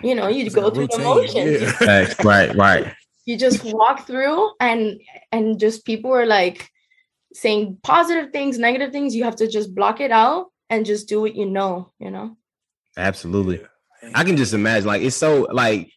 [0.02, 1.60] you know, you It's go like a through the motions.
[1.62, 1.72] yeah.
[1.78, 2.24] Facts.
[2.24, 2.92] right, right.
[3.24, 5.00] You just walk through and
[5.32, 6.68] and just people are like
[7.34, 9.14] saying positive things, negative things.
[9.14, 12.36] You have to just block it out and just do what you know, you know?
[12.96, 13.60] Absolutely.
[14.14, 15.90] I can just imagine, like, it's so like,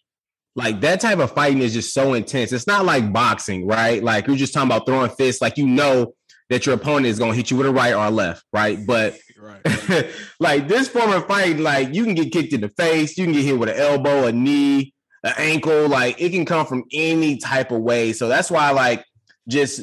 [0.56, 2.52] like that type of fighting is just so intense.
[2.52, 4.04] It's not like boxing, right?
[4.04, 6.14] Like you're just talking about throwing fists, like you know
[6.50, 8.78] that your opponent is gonna hit you with a right or a left, right?
[8.86, 10.12] But Right.
[10.40, 13.34] like this form of fighting, like you can get kicked in the face, you can
[13.34, 17.38] get hit with an elbow, a knee, an ankle, like it can come from any
[17.38, 18.14] type of way.
[18.14, 19.04] So that's why, like,
[19.48, 19.82] just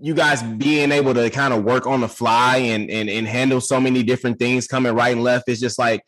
[0.00, 3.60] you guys being able to kind of work on the fly and and and handle
[3.60, 6.02] so many different things coming right and left is just like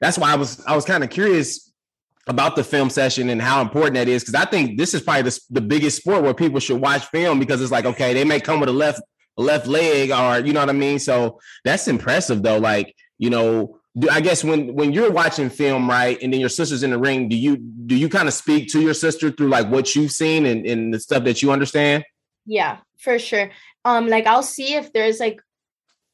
[0.00, 1.72] that's why I was I was kind of curious
[2.26, 5.22] about the film session and how important that is because I think this is probably
[5.22, 8.40] the, the biggest sport where people should watch film because it's like okay they may
[8.40, 9.02] come with a left
[9.36, 10.98] left leg or you know what I mean?
[10.98, 15.88] So that's impressive though like you know do, I guess when when you're watching film
[15.88, 18.68] right and then your sister's in the ring do you do you kind of speak
[18.72, 22.04] to your sister through like what you've seen and, and the stuff that you understand?
[22.46, 23.50] Yeah, for sure.
[23.84, 25.40] Um, like I'll see if there's like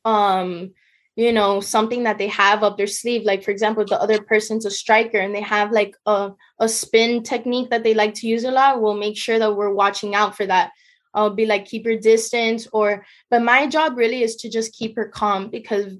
[0.04, 0.72] um
[1.16, 4.64] you know something that they have up their sleeve like for example the other person's
[4.64, 8.44] a striker and they have like a, a spin technique that they like to use
[8.44, 10.70] a lot we'll make sure that we're watching out for that
[11.14, 14.96] i'll be like keep your distance or but my job really is to just keep
[14.96, 15.96] her calm because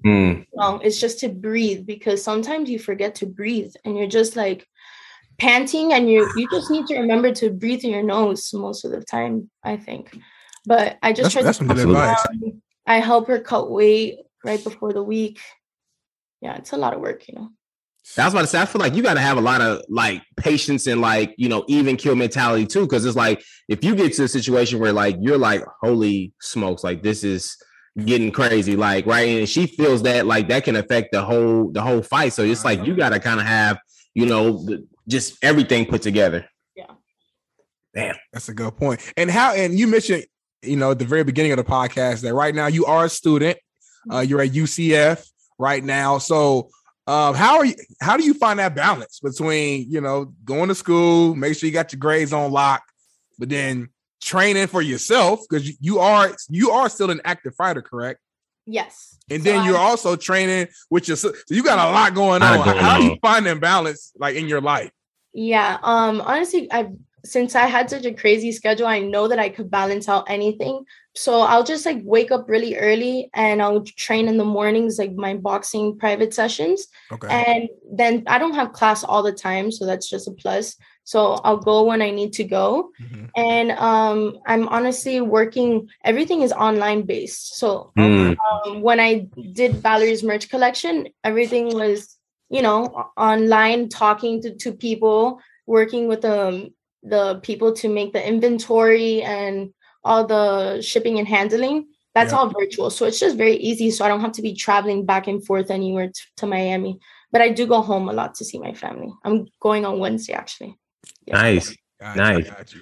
[0.59, 4.67] um, it's just to breathe because sometimes you forget to breathe and you're just like
[5.39, 8.91] panting and you you just need to remember to breathe in your nose most of
[8.91, 10.17] the time i think.
[10.67, 12.27] But i just That's, try that's to some good advice.
[12.29, 15.41] um, i help her cut weight right before the week.
[16.41, 17.49] Yeah it's a lot of work you know
[18.19, 19.83] I was about to say, I feel like you got to have a lot of
[19.89, 22.87] like patience and like, you know, even kill mentality too.
[22.87, 26.83] Cause it's like, if you get to a situation where like, you're like, holy smokes,
[26.83, 27.57] like this is
[28.05, 29.29] getting crazy, like, right.
[29.29, 32.33] And she feels that like that can affect the whole, the whole fight.
[32.33, 33.79] So it's like, you got to kind of have,
[34.15, 36.47] you know, the, just everything put together.
[36.75, 36.87] Yeah,
[37.95, 39.01] damn, that's a good point.
[39.17, 40.25] And how and you mentioned,
[40.63, 43.09] you know, at the very beginning of the podcast that right now you are a
[43.09, 43.59] student.
[44.11, 45.27] Uh, you're at UCF
[45.59, 46.19] right now.
[46.19, 46.71] So
[47.11, 50.75] um, how are you how do you find that balance between, you know, going to
[50.75, 52.83] school, make sure you got your grades on lock,
[53.39, 53.89] but then
[54.23, 58.21] training for yourself because you are you are still an active fighter, correct?
[58.67, 62.15] yes And So then you're I- also training with your so you got a lot
[62.15, 62.65] going on.
[62.65, 64.91] going how do you find that balance like in your life?
[65.33, 65.79] Yeah.
[65.83, 66.93] Um honestly, I've
[67.25, 70.85] since I had such a crazy schedule, I know that I could balance out anything.
[71.15, 75.13] So I'll just like wake up really early and I'll train in the mornings, like
[75.13, 76.87] my boxing private sessions.
[77.13, 77.29] Okay.
[77.29, 80.77] And then I don't have class all the time, so that's just a plus.
[81.05, 82.91] So I'll go when I need to go.
[83.03, 83.31] Mhm.
[83.37, 87.57] And um, I'm honestly working, everything is online based.
[87.59, 88.37] So Mm.
[88.67, 92.17] um, when I did Valerie's merch collection, everything was,
[92.49, 96.71] you know, online, talking to, to people, working with the,
[97.03, 99.73] the people to make the inventory and
[100.05, 101.87] all the shipping and handling.
[102.15, 102.39] That's Yeah.
[102.39, 102.91] all virtual.
[102.91, 103.91] So it's just very easy.
[103.91, 106.99] So I don't have to be traveling back and forth anywhere t- to Miami.
[107.33, 109.13] But I do go home a lot to see my family.
[109.25, 110.77] I'm going on Wednesday, actually.
[111.27, 111.35] Yeah.
[111.41, 111.77] Nice.
[112.01, 112.45] Got Nice.
[112.47, 112.81] You, got you.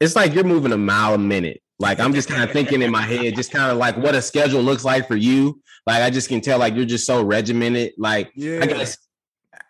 [0.00, 1.60] It's like you're moving a mile a minute.
[1.78, 4.22] Like I'm just kind of thinking in my head, just kind of like what a
[4.22, 5.60] schedule looks like for you.
[5.86, 7.92] Like I just can tell, like you're just so regimented.
[7.98, 8.60] Like Yeah.
[8.62, 8.96] I guess,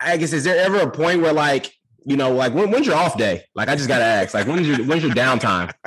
[0.01, 1.73] I guess, is there ever a point where like
[2.05, 3.45] you know, like when, when's your off day?
[3.55, 5.73] Like I just gotta ask, like when's your when's your downtime?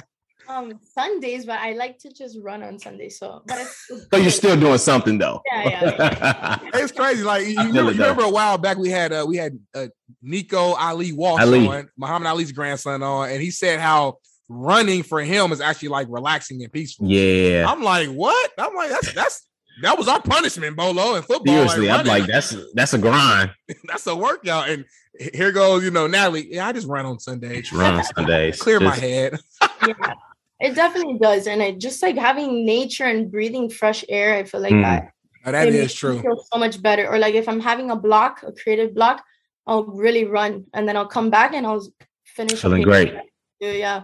[0.45, 3.17] Um, Sundays, but I like to just run on Sundays.
[3.17, 5.41] So, but it's, So you're still doing something though.
[5.45, 5.95] yeah, yeah.
[5.97, 6.59] yeah.
[6.81, 7.23] It's crazy.
[7.23, 8.03] Like you, I you remember, it, you though.
[8.09, 9.87] remember a while back we had uh, we had uh,
[10.21, 11.65] Nico Ali Walsh Ali.
[11.65, 14.17] on Muhammad Ali's grandson on, and he said how
[14.49, 17.07] running for him is actually like relaxing and peaceful.
[17.07, 17.65] yeah.
[17.67, 18.51] I'm like, what?
[18.57, 19.47] I'm like, that's that's
[19.81, 21.53] that was our punishment, Bolo, in football.
[21.67, 23.51] Seriously, I'm like that's that's a grind.
[23.85, 24.69] that's a workout.
[24.69, 24.85] And
[25.33, 26.53] here goes, you know, Natalie.
[26.53, 27.71] Yeah, I just run on Sundays.
[27.73, 28.59] Run on Sundays.
[28.61, 29.39] Clear my head.
[29.87, 30.13] yeah.
[30.59, 31.45] It definitely does.
[31.47, 34.83] And it just like having nature and breathing fresh air, I feel like Mm.
[34.83, 35.11] that.
[35.45, 36.21] Now, that it is makes me true.
[36.21, 37.07] Feel so much better.
[37.07, 39.23] Or like if I'm having a block, a creative block,
[39.67, 41.85] I'll really run and then I'll come back and I'll
[42.23, 42.53] finish.
[42.53, 43.11] a Feeling great.
[43.13, 43.25] that I
[43.59, 44.03] do, Yeah.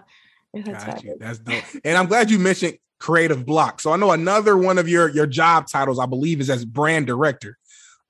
[0.54, 1.16] Yeah, That's Got you.
[1.20, 1.64] That's dope.
[1.84, 3.82] And I'm glad you mentioned creative block.
[3.82, 7.08] So I know another one of your your job titles, I believe, is as brand
[7.08, 7.58] director.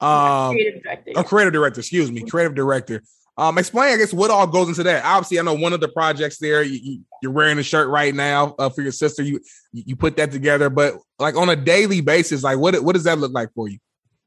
[0.02, 1.12] Um, creative director.
[1.16, 3.04] or creative director, excuse me, creative director.
[3.38, 5.06] Um, explain, I guess, what all goes into that.
[5.06, 6.62] Obviously, I know one of the projects there.
[6.62, 9.24] You, you, are wearing a shirt right now uh, for your sister.
[9.24, 9.40] You
[9.72, 13.20] you put that together, but like on a daily basis, like what what does that
[13.20, 13.78] look like for you?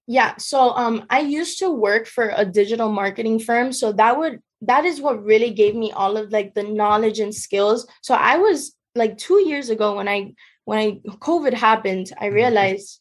[0.07, 0.35] Yeah.
[0.39, 3.73] So um I used to work for a digital marketing firm.
[3.73, 7.35] So that would that is what really gave me all of like the knowledge and
[7.35, 7.87] skills.
[8.03, 13.01] So I was like two years ago when I when I COVID happened, I realized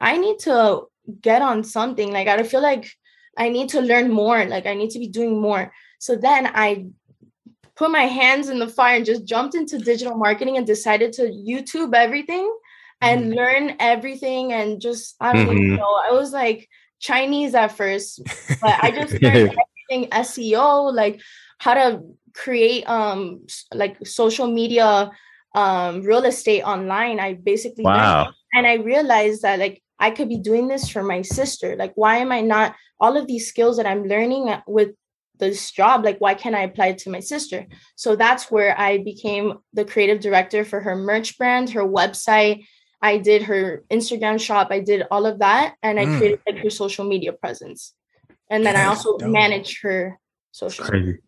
[0.00, 0.82] I need to
[1.20, 2.12] get on something.
[2.12, 2.86] Like I feel like
[3.36, 4.44] I need to learn more.
[4.44, 5.72] Like I need to be doing more.
[5.98, 6.86] So then I
[7.76, 11.22] put my hands in the fire and just jumped into digital marketing and decided to
[11.22, 12.52] YouTube everything
[13.00, 13.36] and Mhm.
[13.36, 15.76] learn everything and just I don't Mhm.
[15.76, 16.02] know.
[16.08, 16.68] I was like
[17.00, 18.20] Chinese at first,
[18.60, 19.50] but I just learned
[19.90, 21.20] everything SEO, like
[21.58, 22.02] how to
[22.34, 25.10] create um like social media
[25.54, 27.20] um real estate online.
[27.20, 28.32] I basically Wow.
[28.54, 31.76] and I realized that like I could be doing this for my sister.
[31.76, 34.90] Like, why am I not all of these skills that I'm learning with
[35.38, 36.04] this job?
[36.04, 37.66] Like, why can't I apply it to my sister?
[37.94, 42.64] So that's where I became the creative director for her merch brand, her website.
[43.00, 44.68] I did her Instagram shop.
[44.70, 46.18] I did all of that, and I Mm.
[46.18, 47.94] created like her social media presence.
[48.50, 49.28] And then I also dope.
[49.30, 50.18] manage her
[50.50, 50.84] social.
[50.84, 51.18] Crazy.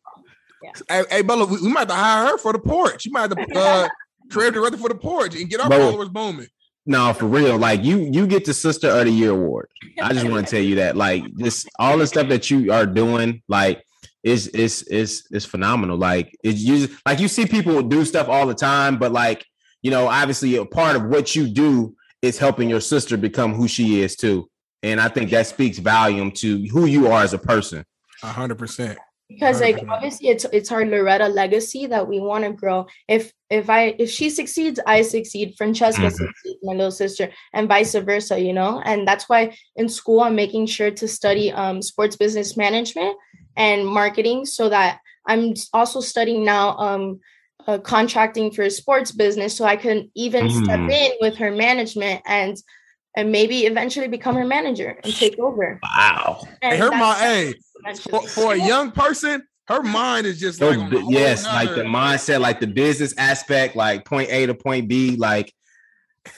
[0.89, 3.05] Hey, hey Bolo, we, we might have to hire her for the porch.
[3.07, 3.89] You might have to uh,
[4.31, 6.49] creative director for the porch and get our But- followers booming.
[6.87, 7.57] No, for real.
[7.57, 9.69] Like you, you get the Sister of the Year award.
[10.03, 10.97] I just want to tell you that.
[10.97, 13.83] Like just all the stuff that you are doing, like
[14.23, 15.97] is is is is phenomenal.
[15.97, 19.47] Like it's you like you see people do stuff all the time, but like
[19.81, 23.67] you know, obviously a part of what you do is helping your sister become who
[23.67, 24.51] she is too.
[24.83, 27.85] And I think that speaks volume to who you are as a person.
[28.23, 28.99] A hundred percent.
[29.29, 29.91] Because like 100%.
[29.91, 32.87] obviously it's it's our Loureda legacy that we want to grow.
[33.09, 35.55] If if I if she succeeds, I succeed.
[35.57, 36.11] Francesca Mhm.
[36.11, 38.39] succeeds, my little sister, and vice versa.
[38.39, 42.57] You know, and that's why in school I'm making sure to study um sports business
[42.57, 43.17] management
[43.57, 47.21] and marketing, so that I'm also studying now um
[47.67, 50.93] uh, contracting for a sports business, so I can even step Mm.
[50.93, 52.57] in with her management and
[53.17, 55.81] and maybe eventually become her manager and take over.
[55.83, 56.41] Wow.
[56.61, 57.61] Hey, And her that's mind, hey, eventually.
[58.11, 61.45] For, for a young person, her mind is just So, like on a whole yes,
[61.45, 65.53] like the mindset, like the business aspect, like point A to point B, like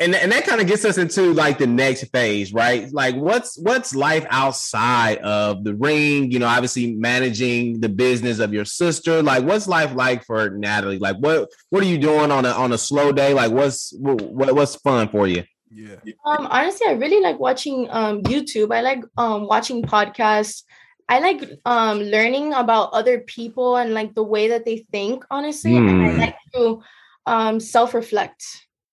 [0.01, 2.93] and, and that kind of gets us into like the next phase, right?
[2.93, 6.31] Like what's what's life outside of the ring?
[6.31, 9.23] You know, obviously managing the business of your sister.
[9.23, 10.99] Like what's life like for Natalie?
[10.99, 13.33] Like what what are you doing on a on a slow day?
[13.33, 15.45] Like what's what, what's fun for you?
[15.71, 15.97] yeah.
[16.25, 18.75] Um, honestly, I really like watching um YouTube.
[18.75, 20.65] I like um watching podcasts.
[21.09, 25.77] I like um learning about other people and like the way that they think, honestly.
[25.77, 26.19] And I Hmm.
[26.27, 26.83] like to
[27.27, 28.45] um self-reflect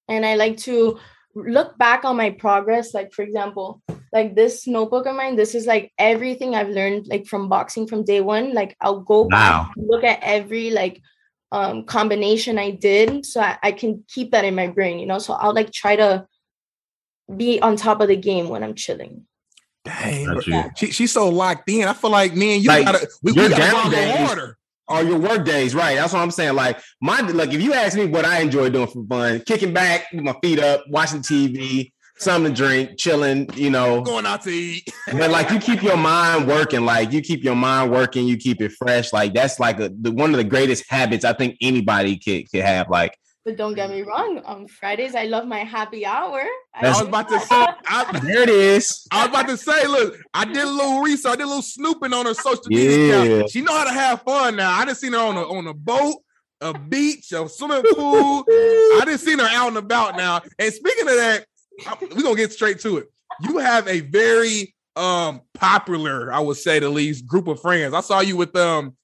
[0.08, 0.99] and I like to
[1.36, 2.93] look back on my progress.
[2.93, 7.26] Like, for example, like this notebook of mine, this is like everything I've learned like
[7.26, 8.54] from boxing from day one.
[8.54, 9.73] Like I'll go back, Wow.
[9.76, 11.02] look at every like
[11.52, 15.19] um combination I did so I, I can keep that in my brain, you know.
[15.19, 16.28] So I'll like try to
[17.36, 19.26] be on top of the game when I'm chilling.
[19.86, 20.56] Dang, Got bro.
[20.58, 20.72] you.
[20.78, 21.88] She, she's so locked in.
[21.88, 24.58] I feel like man, you Like, gotta we, we your gotta down go harder.
[24.88, 25.96] or your work days, right?
[25.96, 26.56] That's what I'm saying.
[26.56, 30.06] Like my like, if you ask me what I enjoy doing for fun, kicking back
[30.13, 34.52] with my feet up, watching TV, something to drink, chilling, you know, going out to
[34.52, 34.88] eat.
[35.12, 38.62] but like you keep your mind working, like you keep your mind working, you keep
[38.62, 39.12] it fresh.
[39.12, 42.62] Like that's like a, the, one of the greatest habits I think anybody could, could
[42.62, 42.89] have.
[42.89, 44.39] Like But don't get me wrong.
[44.45, 46.41] On Fridays, I love my happy hour.
[46.73, 49.06] I That's- was about to say, I, there it is.
[49.12, 51.62] I was about to say, look, I did a little research, I did a little
[51.62, 53.08] snooping on her social media.
[53.08, 53.23] Yeah.
[53.36, 53.49] account.
[53.51, 54.71] She know how to have fun now.
[54.71, 56.21] I didn't seen her on a on a boat,
[56.62, 58.45] a beach, a swimming pool.
[58.47, 60.41] I didn't seen her out and about now.
[60.58, 61.45] And speaking of that,
[62.15, 63.12] we're gonna get straight to it.
[63.41, 67.93] You have a very um popular, I would say the least, group of friends.
[67.93, 68.95] I saw you with um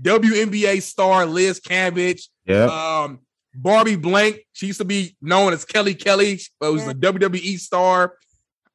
[0.00, 2.64] WNBA star Liz Cambage, Yeah.
[3.04, 3.18] um,
[3.54, 4.40] Barbie Blank.
[4.52, 6.40] She used to be known as Kelly Kelly.
[6.60, 8.16] But was a WWE star.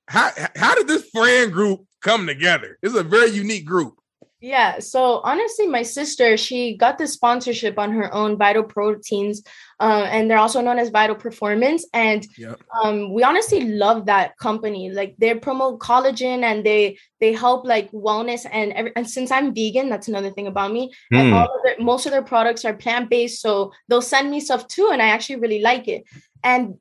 [0.07, 2.77] How how did this friend group come together?
[2.81, 3.95] It's a very unique group.
[4.39, 4.79] Yeah.
[4.79, 9.43] So honestly, my sister, she got the sponsorship on her own Vital Proteins,
[9.79, 11.85] uh, and they're also known as Vital Performance.
[11.93, 12.59] And Yep.
[12.83, 14.89] um, we honestly love that company.
[14.91, 19.53] Like they promote collagen and they they help like wellness and every, and since I'm
[19.53, 20.91] vegan, that's another thing about me.
[21.11, 21.33] And Hmm.
[21.33, 24.67] all of their, most of their products are plant based, so they'll send me stuff
[24.67, 26.03] too, and I actually really like it.
[26.43, 26.75] And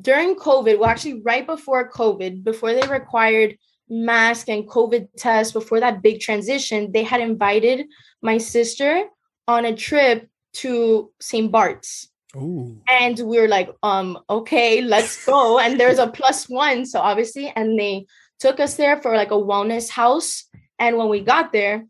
[0.00, 3.56] during COVID, well, actually right before COVID, before they required
[3.88, 7.86] mask and COVID tests, before that big transition, they had invited
[8.22, 9.04] my sister
[9.48, 11.50] on a trip to St.
[11.50, 12.08] Bart's.
[12.36, 12.80] Ooh.
[12.88, 15.58] And we were like, um, okay, let's go.
[15.58, 16.86] and there's a plus one.
[16.86, 18.06] So obviously, and they
[18.40, 20.44] took us there for like a wellness house.
[20.78, 21.84] And when we got there,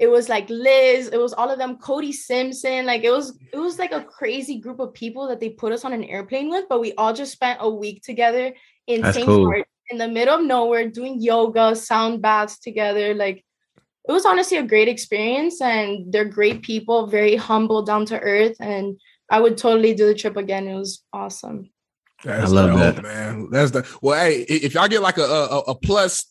[0.00, 2.84] it was like Liz, it was all of them, Cody Simpson.
[2.84, 5.84] Like it was, it was like a crazy group of people that they put us
[5.84, 8.52] on an airplane with, but we all just spent a week together
[8.88, 9.26] in That's St.
[9.26, 9.44] cool.
[9.44, 13.14] Bart's in the middle of nowhere doing yoga, sound baths together.
[13.14, 13.44] Like
[14.08, 18.56] it was honestly a great experience and they're great people, very humble, down to earth.
[18.60, 18.98] And
[19.30, 20.68] I would totally do the trip again.
[20.68, 21.70] It was awesome.
[22.22, 23.02] That's love dope, that.
[23.02, 23.48] man.
[23.50, 24.18] That's the well.
[24.18, 26.26] Hey, if y'all get like a a, a plus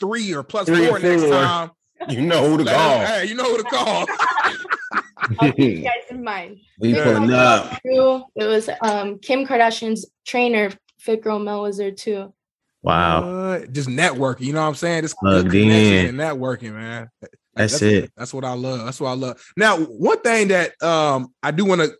[0.00, 1.70] three or plus Three or four next time,
[2.08, 2.98] You know who to call.
[3.00, 4.06] hey, you know who to call.
[5.40, 6.58] I'll keep you guys in mind.
[6.78, 7.78] we Fit pulling up.
[7.84, 12.32] It was um, Kim Kardashian's trainer, Fit Girl Mel, was there too.
[12.82, 13.50] Wow.
[13.50, 13.72] What?
[13.72, 14.42] Just networking.
[14.42, 15.02] You know what I'm saying?
[15.02, 17.08] Just Plugged connection and networking, man.
[17.54, 18.12] That's it.
[18.16, 18.84] That's what I love.
[18.84, 19.42] That's what I love.
[19.56, 21.90] Now, one thing that um I do want to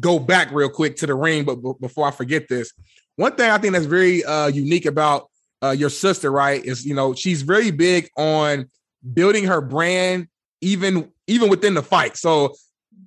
[0.00, 2.72] go back real quick to the ring, but, but before I forget this,
[3.16, 5.30] one thing I think that's very uh unique about
[5.62, 8.68] uh your sister, right, is you know she's very big on
[9.12, 10.26] building her brand,
[10.60, 12.16] even even within the fight.
[12.16, 12.54] So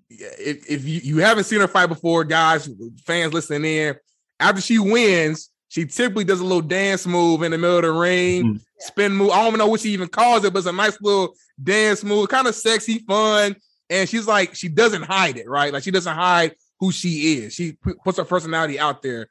[0.10, 2.70] if, if you, you haven't seen her fight before, guys,
[3.06, 3.96] fans listening in,
[4.40, 7.92] after she wins, she typically does a little dance move in the middle of the
[7.92, 8.62] ring, Mm.
[8.80, 9.32] spin move.
[9.32, 12.04] I don't even know what she even calls it, but it's a nice little dance
[12.04, 13.56] move, kind of sexy, fun.
[13.90, 15.72] And she's like, she doesn't hide it, right?
[15.74, 17.54] Like she doesn't hide who she is.
[17.54, 19.28] She pu- puts her personality out there.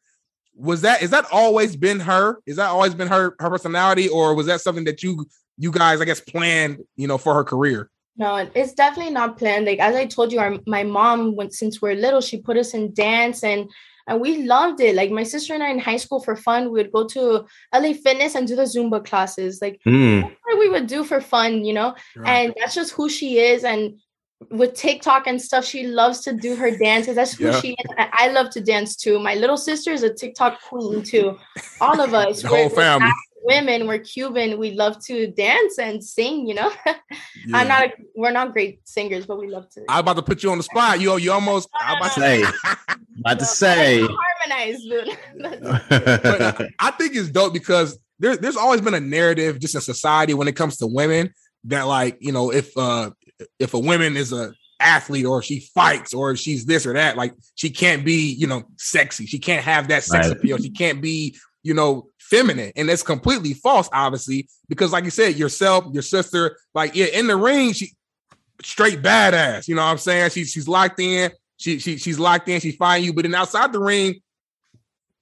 [0.59, 2.39] Was that is that always been her?
[2.47, 5.27] Is that always been her her personality, or was that something that you
[5.59, 7.91] you guys, I guess, planned, you know, for her career?
[8.17, 9.67] No, it's definitely not planned.
[9.67, 12.73] Like as I told you, our my mom, when since we're little, she put us
[12.73, 13.69] in dance and
[14.07, 14.95] and we loved it.
[14.95, 17.93] Like my sister and I in high school for fun, we would go to LA
[17.93, 19.61] Fitness and do the Zumba classes.
[19.61, 20.21] Like hmm.
[20.21, 21.95] that's what we would do for fun, you know.
[22.25, 23.65] And that's just who she is.
[23.65, 23.99] And
[24.51, 27.17] with TikTok and stuff, she loves to do her dances.
[27.17, 27.61] That's who Yeah.
[27.61, 27.91] she is.
[27.99, 29.19] I, love to dance too.
[29.19, 31.39] My little sister is a TikTok queen too.
[31.81, 33.11] All of us, the whole family.
[33.47, 34.59] Women, we're Cuban.
[34.59, 36.47] We love to dance and sing.
[36.47, 36.73] You know,
[37.47, 37.59] Yeah.
[37.59, 37.85] I'm not.
[37.85, 39.85] A, we're not great singers, but we love to.
[39.89, 41.01] I'm about to put you on the spot.
[41.01, 42.43] You you almost I was about to Say,
[43.21, 44.01] about to say.
[44.01, 45.19] harmonize, dude.
[45.63, 50.35] but I think it's dope because there, there's always been a narrative just in society
[50.35, 51.33] when it comes to women
[51.65, 53.11] that like you know if uh
[53.59, 57.17] if a woman is a athlete or she fights or if she's this or that
[57.17, 60.37] like she can't be you know sexy she can't have that sex Right.
[60.37, 61.35] appeal she can't be
[61.67, 62.73] you know feminine.
[62.77, 67.27] And that's completely false obviously because like you said yourself your sister like yeah in
[67.27, 67.93] the ring she
[68.63, 70.31] straight badass you know what i'm saying?
[70.31, 71.31] She, she's locked in.
[71.59, 72.61] She, she she's locked in.
[72.61, 73.13] She's fighting you.
[73.13, 74.21] But then outside the ring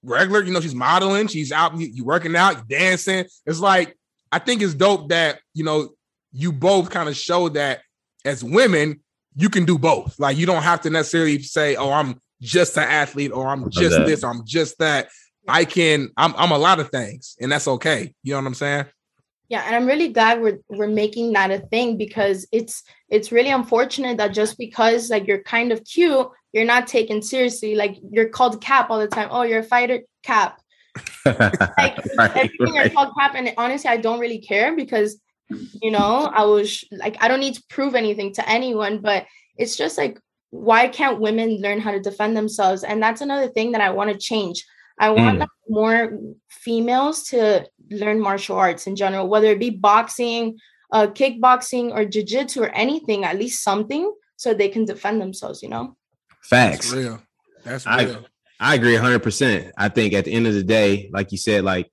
[0.05, 3.25] regular, you know, she's modeling, she's out, you, you working out, you dancing.
[3.45, 3.97] It's like,
[4.31, 5.89] I think it's dope that, you know,
[6.31, 7.81] you both kind of show that
[8.23, 9.01] as women,
[9.35, 10.19] you can do both.
[10.19, 13.97] Like, you don't have to necessarily say, oh, I'm just an athlete or I'm just
[14.05, 15.09] this or I'm just that.
[15.47, 18.13] I can, I'm, I'm a lot of things and that's okay.
[18.23, 18.85] You know what I'm saying?
[19.47, 23.51] Yeah, and I'm really glad we're we're making that a thing because it's it's really
[23.51, 27.75] unfortunate that just because like you're kind of cute, you're not taken seriously.
[27.75, 29.27] Like you're called Cap all the time.
[29.29, 30.59] Oh, you're a fighter, Cap.
[31.25, 32.93] Like right, everything right.
[32.93, 35.19] called Cap, and honestly, I don't really care because
[35.49, 39.25] you know I was like I don't need to prove anything to anyone, but
[39.57, 40.19] it's just like
[40.49, 42.83] why can't women learn how to defend themselves?
[42.83, 44.65] And that's another thing that I want to change.
[44.99, 45.39] I want Mm.
[45.41, 46.19] like, more
[46.49, 50.57] females to learn martial arts in general, whether it be boxing,
[50.91, 55.61] uh, kickboxing, or jujitsu, or anything, at least something, so they can defend themselves.
[55.61, 55.97] You know.
[56.41, 56.91] Facts.
[56.91, 57.21] That's real.
[57.63, 58.17] That's I-
[58.59, 59.71] I agree 100%.
[59.77, 61.91] I think at the end of the day, like you said, like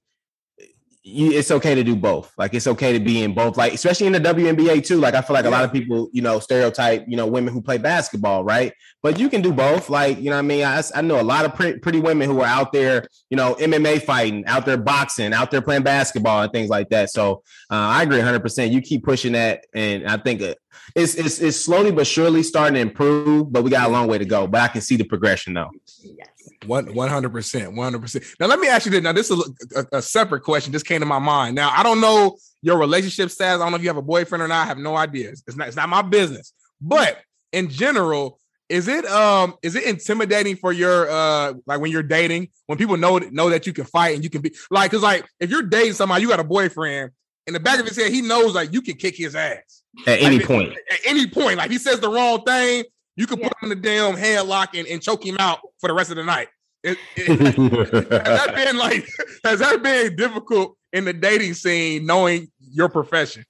[1.05, 2.33] you, it's okay to do both.
[2.39, 4.99] Like it's okay to be in both, like especially in the WNBA too.
[4.99, 7.61] Like I feel like a lot of people, you know, stereotype, you know, women who
[7.61, 8.73] play basketball, right?
[9.03, 9.91] But you can do both.
[9.91, 12.31] Like you know, what I mean, I, I know a lot of pretty, pretty women
[12.31, 16.43] who are out there, you know, MMA fighting, out there boxing, out there playing basketball
[16.43, 17.11] and things like that.
[17.11, 18.41] So uh, I agree 100.
[18.41, 20.59] percent You keep pushing that, and I think it-
[20.95, 23.53] it's, it's it's slowly but surely starting to improve.
[23.53, 24.47] But we got a long way to go.
[24.47, 25.71] But I can see the progression though.
[26.03, 26.29] Yes.
[26.67, 28.25] One one hundred percent, one hundred percent.
[28.39, 29.03] Now let me ask you this.
[29.03, 29.39] Now this is
[29.77, 30.73] a, a, a separate question.
[30.73, 31.55] This came to my mind.
[31.55, 33.61] Now I don't know your relationship status.
[33.61, 34.63] I don't know if you have a boyfriend or not.
[34.63, 35.31] I have no idea.
[35.31, 35.69] It's not.
[35.69, 36.53] It's not my business.
[36.81, 37.19] But
[37.53, 38.39] in general,
[38.73, 42.97] is it um is it intimidating for your uh like when you're dating when people
[42.97, 45.63] know know that you can fight and you can be like because like if you're
[45.63, 47.11] dating somebody you got a boyfriend
[47.47, 50.21] in the back of his head he knows like you can kick his ass At
[50.21, 50.73] any Like, point.
[50.91, 52.85] at any point like he says the wrong thing
[53.17, 53.49] you can Yeah.
[53.49, 56.17] put him in the damn headlock and, and choke him out for the rest of
[56.17, 56.49] the night.
[56.83, 59.07] It- it- has that been like
[59.45, 63.45] has that been difficult in the dating scene knowing your profession?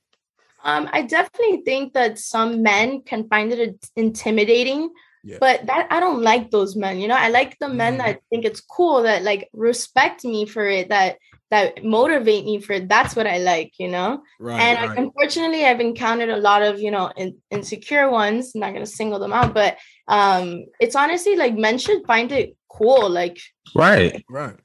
[0.64, 4.90] Um, I definitely think that some men can find it intimidating,
[5.24, 5.38] Yeah.
[5.40, 6.98] but that I don't like those men.
[7.00, 7.98] You know, I like the men Mhm.
[7.98, 11.18] that think it's cool, that like respect me for it, that
[11.52, 12.80] that motivate me for.
[12.80, 13.72] That's what I like.
[13.78, 14.60] You know, Right.
[14.60, 18.52] and like, unfortunately, I've encountered a lot of you know in, insecure ones.
[18.54, 19.76] I'm not gonna single them out, but
[20.08, 23.38] um, it's honestly like men should find it cool, like
[23.76, 24.24] right.
[24.28, 24.56] right.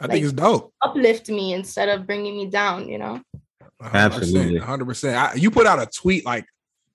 [0.00, 0.72] I like- think it's dope.
[0.82, 2.88] uplift me instead of bringing me down.
[2.88, 3.22] You know.
[3.82, 4.58] Absolutely.
[4.58, 5.38] hundred percent.
[5.38, 6.44] You put out a tweet like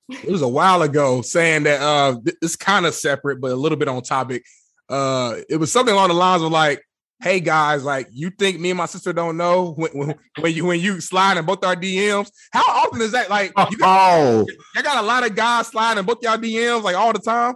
[0.09, 3.77] it was a while ago saying that uh it's kind of separate, but a little
[3.77, 4.43] bit on topic.
[4.87, 6.83] Uh, it was something along the lines of like,
[7.21, 10.65] "Hey guys, like you think me and my sister don't know when when, when you
[10.65, 12.29] when you slide in both our DMs?
[12.51, 13.29] How often is that?
[13.29, 14.45] Like you got, Oh,
[14.75, 17.55] you got a lot of guys sliding both y'all DMs like all the time.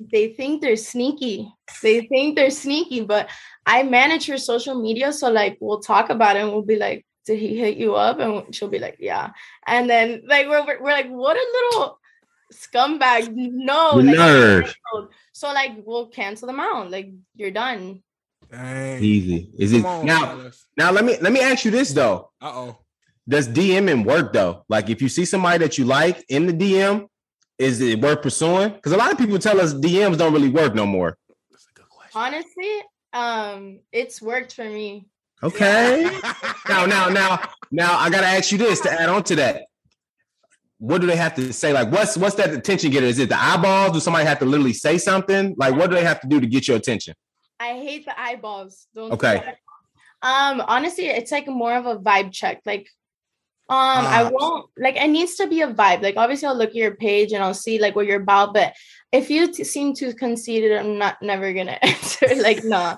[0.00, 1.52] they think they're sneaky.
[1.82, 3.28] They think they're sneaky, but
[3.66, 5.12] I manage her social media.
[5.12, 8.18] So like we'll talk about it and we'll be like, did he hit you up?
[8.20, 9.30] And she'll be like, yeah.
[9.66, 11.98] And then like we're, we're, we're like, what a little
[12.54, 13.30] scumbag.
[13.34, 14.74] No, the like, nerve.
[15.32, 16.90] so like we'll cancel them out.
[16.90, 18.02] Like you're done.
[18.50, 19.02] Dang.
[19.02, 19.50] Easy.
[19.58, 20.50] Is it now?
[20.76, 22.30] Now let me let me ask you this though.
[22.40, 22.78] Uh oh.
[23.28, 24.64] Does DMing work though?
[24.68, 27.06] Like if you see somebody that you like in the DM,
[27.58, 28.70] is it worth pursuing?
[28.70, 31.18] Because a lot of people tell us DMs don't really work no more.
[31.50, 32.20] That's a good question.
[32.20, 32.82] Honestly,
[33.12, 35.08] um, it's worked for me.
[35.42, 36.04] Okay.
[36.68, 39.64] now, now, now, now, I gotta ask you this to add on to that.
[40.78, 41.72] What do they have to say?
[41.72, 43.06] Like, what's what's that attention getter?
[43.06, 43.92] Is it the eyeballs?
[43.92, 45.54] Do somebody have to literally say something?
[45.58, 47.14] Like, what do they have to do to get your attention?
[47.60, 48.86] I hate the eyeballs.
[48.94, 49.54] Don't Okay.
[50.20, 52.62] Um, honestly, it's like more of a vibe check.
[52.66, 52.88] Like,
[53.68, 56.02] um, I won't like it needs to be a vibe.
[56.02, 58.54] Like, obviously, I'll look at your page and I'll see like what you're about.
[58.54, 58.74] But
[59.12, 62.26] if you t- seem too conceited, I'm not never gonna answer.
[62.36, 62.96] like, no.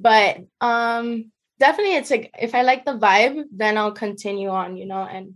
[0.00, 4.76] But um, definitely, it's like if I like the vibe, then I'll continue on.
[4.76, 5.34] You know, and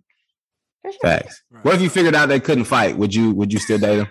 [0.83, 1.43] for sure, Facts.
[1.63, 2.97] What if you figured out they couldn't fight?
[2.97, 4.09] Would you would you still date them?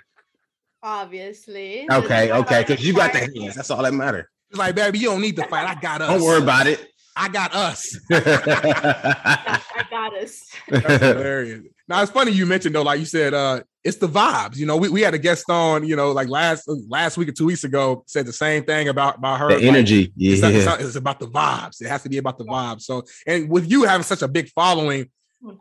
[0.84, 1.88] obviously.
[1.92, 3.56] Okay, okay, because you got the hands.
[3.56, 4.26] That's all that matters.
[4.52, 5.66] It's like, baby, you don't need to fight.
[5.66, 6.10] I got us.
[6.10, 6.86] Don't worry about it.
[7.16, 7.98] I got us.
[8.12, 10.42] I got us.
[10.68, 11.62] That's hilarious.
[11.88, 14.58] Now it's funny you mentioned though, like you said, uh, it's the vibes.
[14.58, 17.32] You know, we, we had a guest on, you know, like last last week or
[17.32, 19.48] two weeks ago, said the same thing about about her.
[19.50, 20.12] the like, energy.
[20.18, 20.64] it's, it's, Yeah.
[20.66, 21.82] not- it's about the vibes.
[21.82, 22.82] It has to be about the vibes.
[22.84, 25.10] So, and with you having such a big following,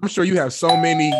[0.02, 1.12] I'm sure you have so many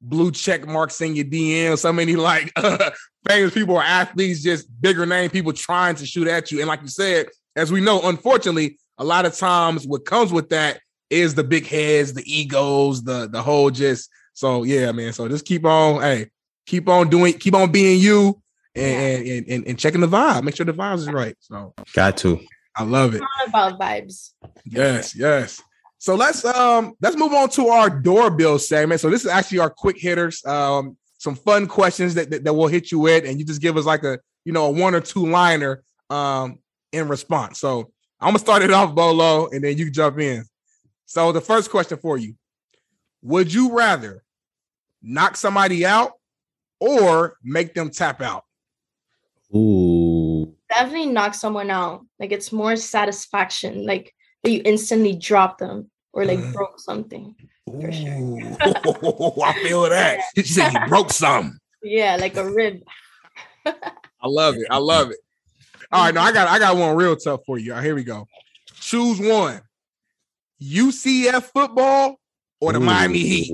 [0.00, 2.90] blue check marks in your DM, so many like uh,
[3.28, 6.60] famous people or athletes, just bigger name people trying to shoot at you.
[6.60, 10.50] And like you said, as we know, unfortunately, a lot of times what comes with
[10.50, 10.80] that
[11.10, 14.10] is the big heads, the egos, the the whole just.
[14.34, 15.12] So yeah, man.
[15.12, 16.30] So just keep on, hey,
[16.66, 18.40] keep on doing, keep on being you,
[18.74, 20.42] and and and, and checking the vibe.
[20.42, 21.36] Make sure the vibes is right.
[21.40, 22.40] So Got to.
[22.76, 23.22] I love it.
[23.22, 24.32] Not about vibes.
[24.66, 25.62] Yes, yes.
[25.98, 29.00] So let's um let's move on to our doorbell segment.
[29.00, 30.44] So this is actually our quick hitters.
[30.44, 33.76] Um, some fun questions that, that, that we'll hit you with, and you just give
[33.76, 36.58] us like a you know a one or two liner um
[36.92, 37.58] in response.
[37.58, 37.90] So
[38.20, 40.44] I'm gonna start it off, Bolo, and then you jump in.
[41.06, 42.34] So the first question for you:
[43.22, 44.22] Would you rather
[45.02, 46.12] knock somebody out
[46.78, 48.44] or make them tap out?
[49.54, 50.54] Ooh.
[50.68, 52.04] definitely knock someone out.
[52.18, 54.12] Like it's more satisfaction, like
[54.42, 56.52] that you instantly dropped them or like Mhm.
[56.52, 57.34] broke something.
[57.66, 58.56] For sure.
[59.44, 60.20] I feel that.
[60.36, 61.58] She said you broke some.
[61.82, 62.80] Yeah, like a rib.
[63.66, 64.66] I love it.
[64.70, 65.18] I love it.
[65.92, 67.72] All right, now I got I got one real tough for you.
[67.72, 68.26] All right, here we go.
[68.80, 69.60] Choose one:
[70.60, 72.18] UCF football
[72.60, 73.52] or the Miami Heat.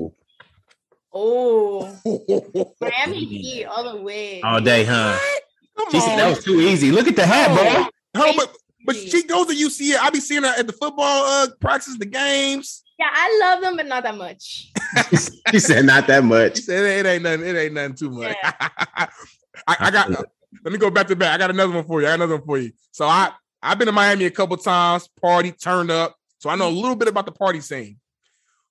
[1.13, 1.95] Oh,
[2.81, 4.41] Miami Heat all the way.
[4.41, 5.17] All day, huh?
[5.77, 6.17] Come She said on.
[6.17, 6.91] that was too easy.
[6.91, 8.21] Look at the hat, bro.
[8.23, 8.47] Hold on,
[8.85, 9.97] but, but she goes to UCF.
[9.97, 12.83] I be seeing her at the football uh, practices, the games.
[12.99, 14.71] Yeah, I love them, but not that much.
[15.51, 16.57] She said not that much.
[16.57, 17.45] She said it, ain't nothing.
[17.45, 18.35] It ain't nothing too much.
[18.43, 18.53] Yeah.
[18.97, 19.07] I,
[19.67, 20.09] I got.
[20.09, 21.35] let me go back to back.
[21.35, 22.07] I got another one for you.
[22.07, 22.71] I got another one for you.
[22.91, 23.31] So I
[23.61, 25.07] I've been to Miami a couple times.
[25.21, 26.17] Party turned up.
[26.39, 27.97] So I know a little bit about the party scene.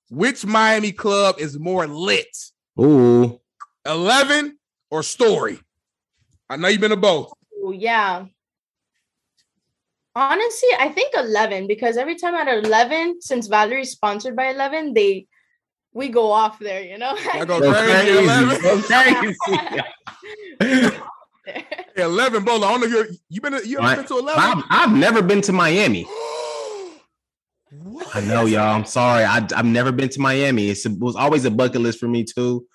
[0.09, 2.35] Which Miami club is more lit?
[2.79, 3.39] Ooh.
[3.85, 4.57] Eleven
[4.91, 5.59] or Story?
[6.49, 7.33] I know you've been to both.
[7.63, 8.25] Ooh, yeah.
[10.15, 15.27] Honestly, I think 11 because every time at 11, since Valerie's sponsored by 11, they
[15.93, 17.15] we go off there, you know?
[17.33, 18.11] I go Go crazy.
[18.11, 18.23] crazy.
[18.23, 18.61] 11.
[18.61, 18.81] Go
[20.59, 20.97] crazy.
[21.95, 22.65] Hey, 11, Bolo.
[22.67, 24.41] I don't know if you're, you been to, you ever been to 11?
[24.41, 26.07] I've, I've never been to Miami.
[27.81, 28.15] What?
[28.15, 28.75] I know, y'all.
[28.75, 29.23] I'm sorry.
[29.23, 30.69] I, I've never been to Miami.
[30.69, 32.67] It's, it was always a bucket list for me too.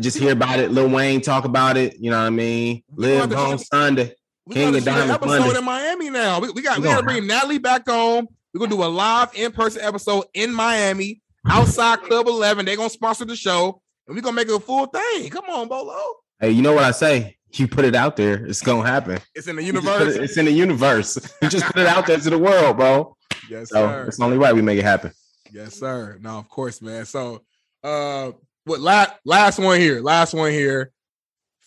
[0.00, 0.72] Just hear about it.
[0.72, 1.96] Lil Wayne talk about it.
[2.00, 2.82] You know what I mean?
[2.90, 4.14] We gonna have Live to on Sunday.
[4.46, 5.58] We King got of to shoot an Diamonds episode Monday.
[5.58, 6.40] in Miami now.
[6.40, 8.26] We, we got We we got to gonna bring Natalie back home.
[8.52, 12.66] We're gonna do a live in-person episode in Miami outside Club 11.
[12.66, 15.30] They're gonna sponsor the show, and we're gonna make it a full thing.
[15.30, 15.98] Come on, Bolo.
[16.40, 17.36] Hey, you know what I say?
[17.54, 19.18] You put it out there, it's gonna happen.
[19.34, 20.16] It's in the You just put universe.
[20.16, 21.16] it- it's in the universe.
[21.42, 23.16] You just put it out there to the world, bro.
[23.48, 24.04] Yes, So sir.
[24.08, 25.12] it's only right we make it happen.
[25.52, 26.18] Yes, sir.
[26.20, 27.06] No, of course, man.
[27.06, 27.42] So,
[27.84, 28.32] uh,
[28.64, 30.00] what last last one here?
[30.00, 30.90] Last one here.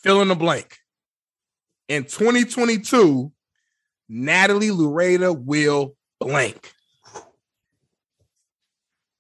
[0.04, 0.78] Fill in the blank.
[1.88, 3.32] In 2022,
[4.10, 6.74] Natalie Loureda will blank.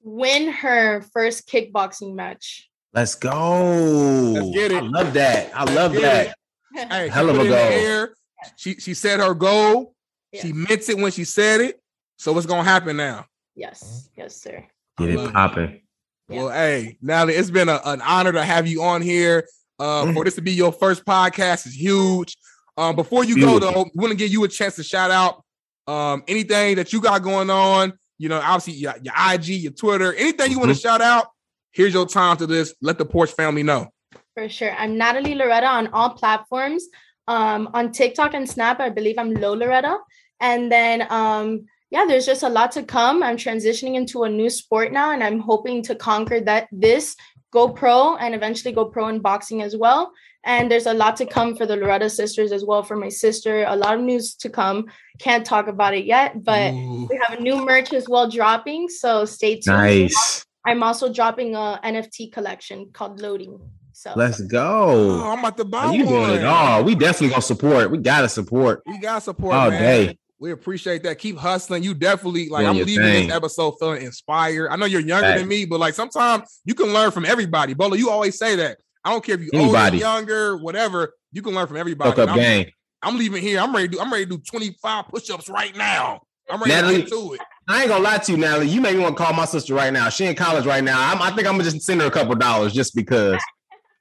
[0.01, 2.69] Win her first kickboxing match.
[2.93, 4.31] Let's go.
[4.33, 4.77] Let's get it.
[4.83, 5.51] I love that.
[5.55, 6.35] I love that.
[6.75, 8.07] Hey, Hell she of a it in the goal.
[8.55, 9.95] She she said her goal.
[10.39, 11.81] She meant it when she said it.
[12.17, 13.25] So what's gonna happen now?
[13.55, 14.63] Yes, yes, sir.
[14.99, 15.33] Get it it.
[15.33, 15.81] popping.
[16.29, 16.37] Yeah.
[16.43, 19.47] Well, hey, Natalie, it's been a- an honor to have you on here.
[19.79, 20.13] Uh, Mm.
[20.13, 22.37] for this to be your first podcast is huge.
[22.77, 25.43] Um, before you go though, we want to give you a chance to shout out
[25.87, 27.93] um anything that you got going on.
[28.17, 30.75] You know, obviously your, your IG, your Twitter, anything you want Mm-hmm.
[30.75, 31.27] to shout out.
[31.71, 32.73] Here's your time to this.
[32.81, 33.87] Let the Porch family know.
[34.35, 34.73] For sure.
[34.73, 36.85] I'm Natalie Loureda on all platforms.
[37.27, 39.97] Um, on TikTok and Snap, I believe I'm Low Loureda.
[40.39, 43.23] And then um, yeah, there's just a lot to come.
[43.23, 47.15] I'm transitioning into a new sport now, and I'm hoping to conquer that this
[47.51, 50.11] go pro and eventually go pro in boxing as well.
[50.47, 52.81] And there's a lot to come for the Loureda sisters as well.
[52.81, 54.85] For my sister, a lot of news to come.
[55.19, 57.05] Can't talk about it yet, but Ooh.
[57.09, 58.87] we have a new merch as well dropping.
[58.87, 59.77] So stay tuned.
[59.77, 60.45] Nice.
[60.65, 63.59] I'm also dropping a NFT collection called Loading.
[63.91, 64.85] So Let's go.
[64.89, 65.29] Oh, go.
[65.31, 66.13] I'm about to buy Oh, you one.
[66.29, 66.83] doing it all.
[66.83, 67.91] We definitely gonna support.
[67.91, 68.83] We gotta support.
[68.85, 69.81] We gotta support All man.
[69.81, 70.17] day.
[70.39, 71.17] We appreciate that.
[71.17, 71.81] Keep hustling.
[71.83, 72.63] You definitely like.
[72.65, 73.27] Doing I'm leaving thing.
[73.27, 74.69] this episode feeling inspired.
[74.69, 75.39] I know you're younger Right.
[75.39, 77.73] than me, but like sometimes you can learn from everybody.
[77.73, 78.77] Bolo, you always say that.
[79.07, 79.97] I don't care if you older, Anybody.
[79.99, 81.13] younger, whatever.
[81.31, 82.11] You can learn from everybody.
[82.11, 82.65] Fuck up I'm, game.
[83.01, 83.61] I'm leaving here.
[83.61, 83.99] I'm ready to do.
[84.01, 86.19] I'm ready to do 25 push-ups right now.
[86.49, 87.41] I'm ready Natalie- to get to it.
[87.69, 88.67] I ain't gonna lie to you, Natalie.
[88.67, 90.09] You make me want to call my sister right now.
[90.09, 91.11] She in college right now.
[91.11, 93.41] I'm, I think I'm gonna just send her a couple dollars just because.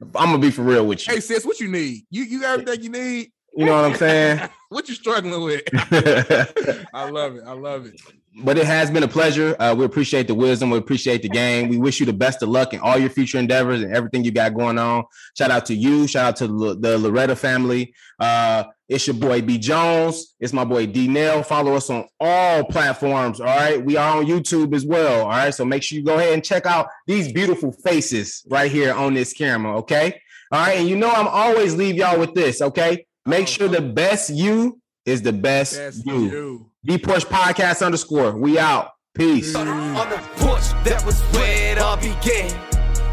[0.00, 1.14] I'm gonna be for real with you.
[1.14, 2.04] Hey sis, what you need?
[2.10, 3.32] You you got everything you need.
[3.56, 4.40] You know what I'm saying?
[4.68, 5.62] What you struggling with?
[6.92, 7.44] I love it.
[7.46, 8.00] I love it.
[8.44, 9.56] But it has been a pleasure.
[9.58, 10.70] Uh, we appreciate the wisdom.
[10.70, 11.68] We appreciate the game.
[11.68, 14.30] We wish you the best of luck in all your future endeavors and everything you
[14.30, 15.04] got going on.
[15.38, 16.06] Shout out to you.
[16.06, 17.94] Shout out to the, the Loureda family.
[18.20, 20.34] Uh, it's your boy B Jones.
[20.38, 21.42] It's my boy D Nail.
[21.42, 23.40] Follow us on all platforms.
[23.40, 23.82] All right.
[23.82, 25.22] We are on YouTube as well.
[25.22, 25.54] All right.
[25.54, 29.14] So make sure you go ahead and check out these beautiful faces right here on
[29.14, 29.78] this camera.
[29.78, 30.20] Okay.
[30.52, 30.78] All right.
[30.78, 32.60] And you know, I'm always leave y'all with this.
[32.60, 33.06] Okay.
[33.24, 36.18] Make sure the best you is the best, That's you.
[36.18, 36.70] you.
[36.86, 38.36] The Porch Podcast underscore.
[38.36, 38.92] We out.
[39.12, 39.56] Peace.
[39.56, 42.46] On the porch, that was where it all began.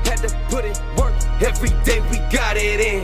[0.05, 0.65] Had to put
[0.95, 3.01] work every day, we got it in.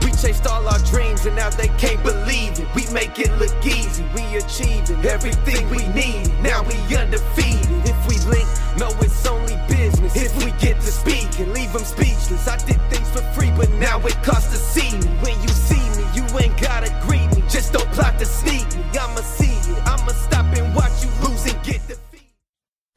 [0.00, 2.66] We chased all our dreams and now they can't believe it.
[2.74, 6.32] We make it look easy, we achieving everything we need.
[6.40, 7.68] Now we undefeated.
[7.84, 8.48] If we link,
[8.80, 10.16] no, it's only business.
[10.16, 13.68] If we get to speak and leave them speechless, I did things for free, but
[13.72, 15.12] now it costs to see me.
[15.20, 17.44] When you see me, you ain't gotta greet me.
[17.50, 17.90] Just don't
[18.24, 18.49] sneak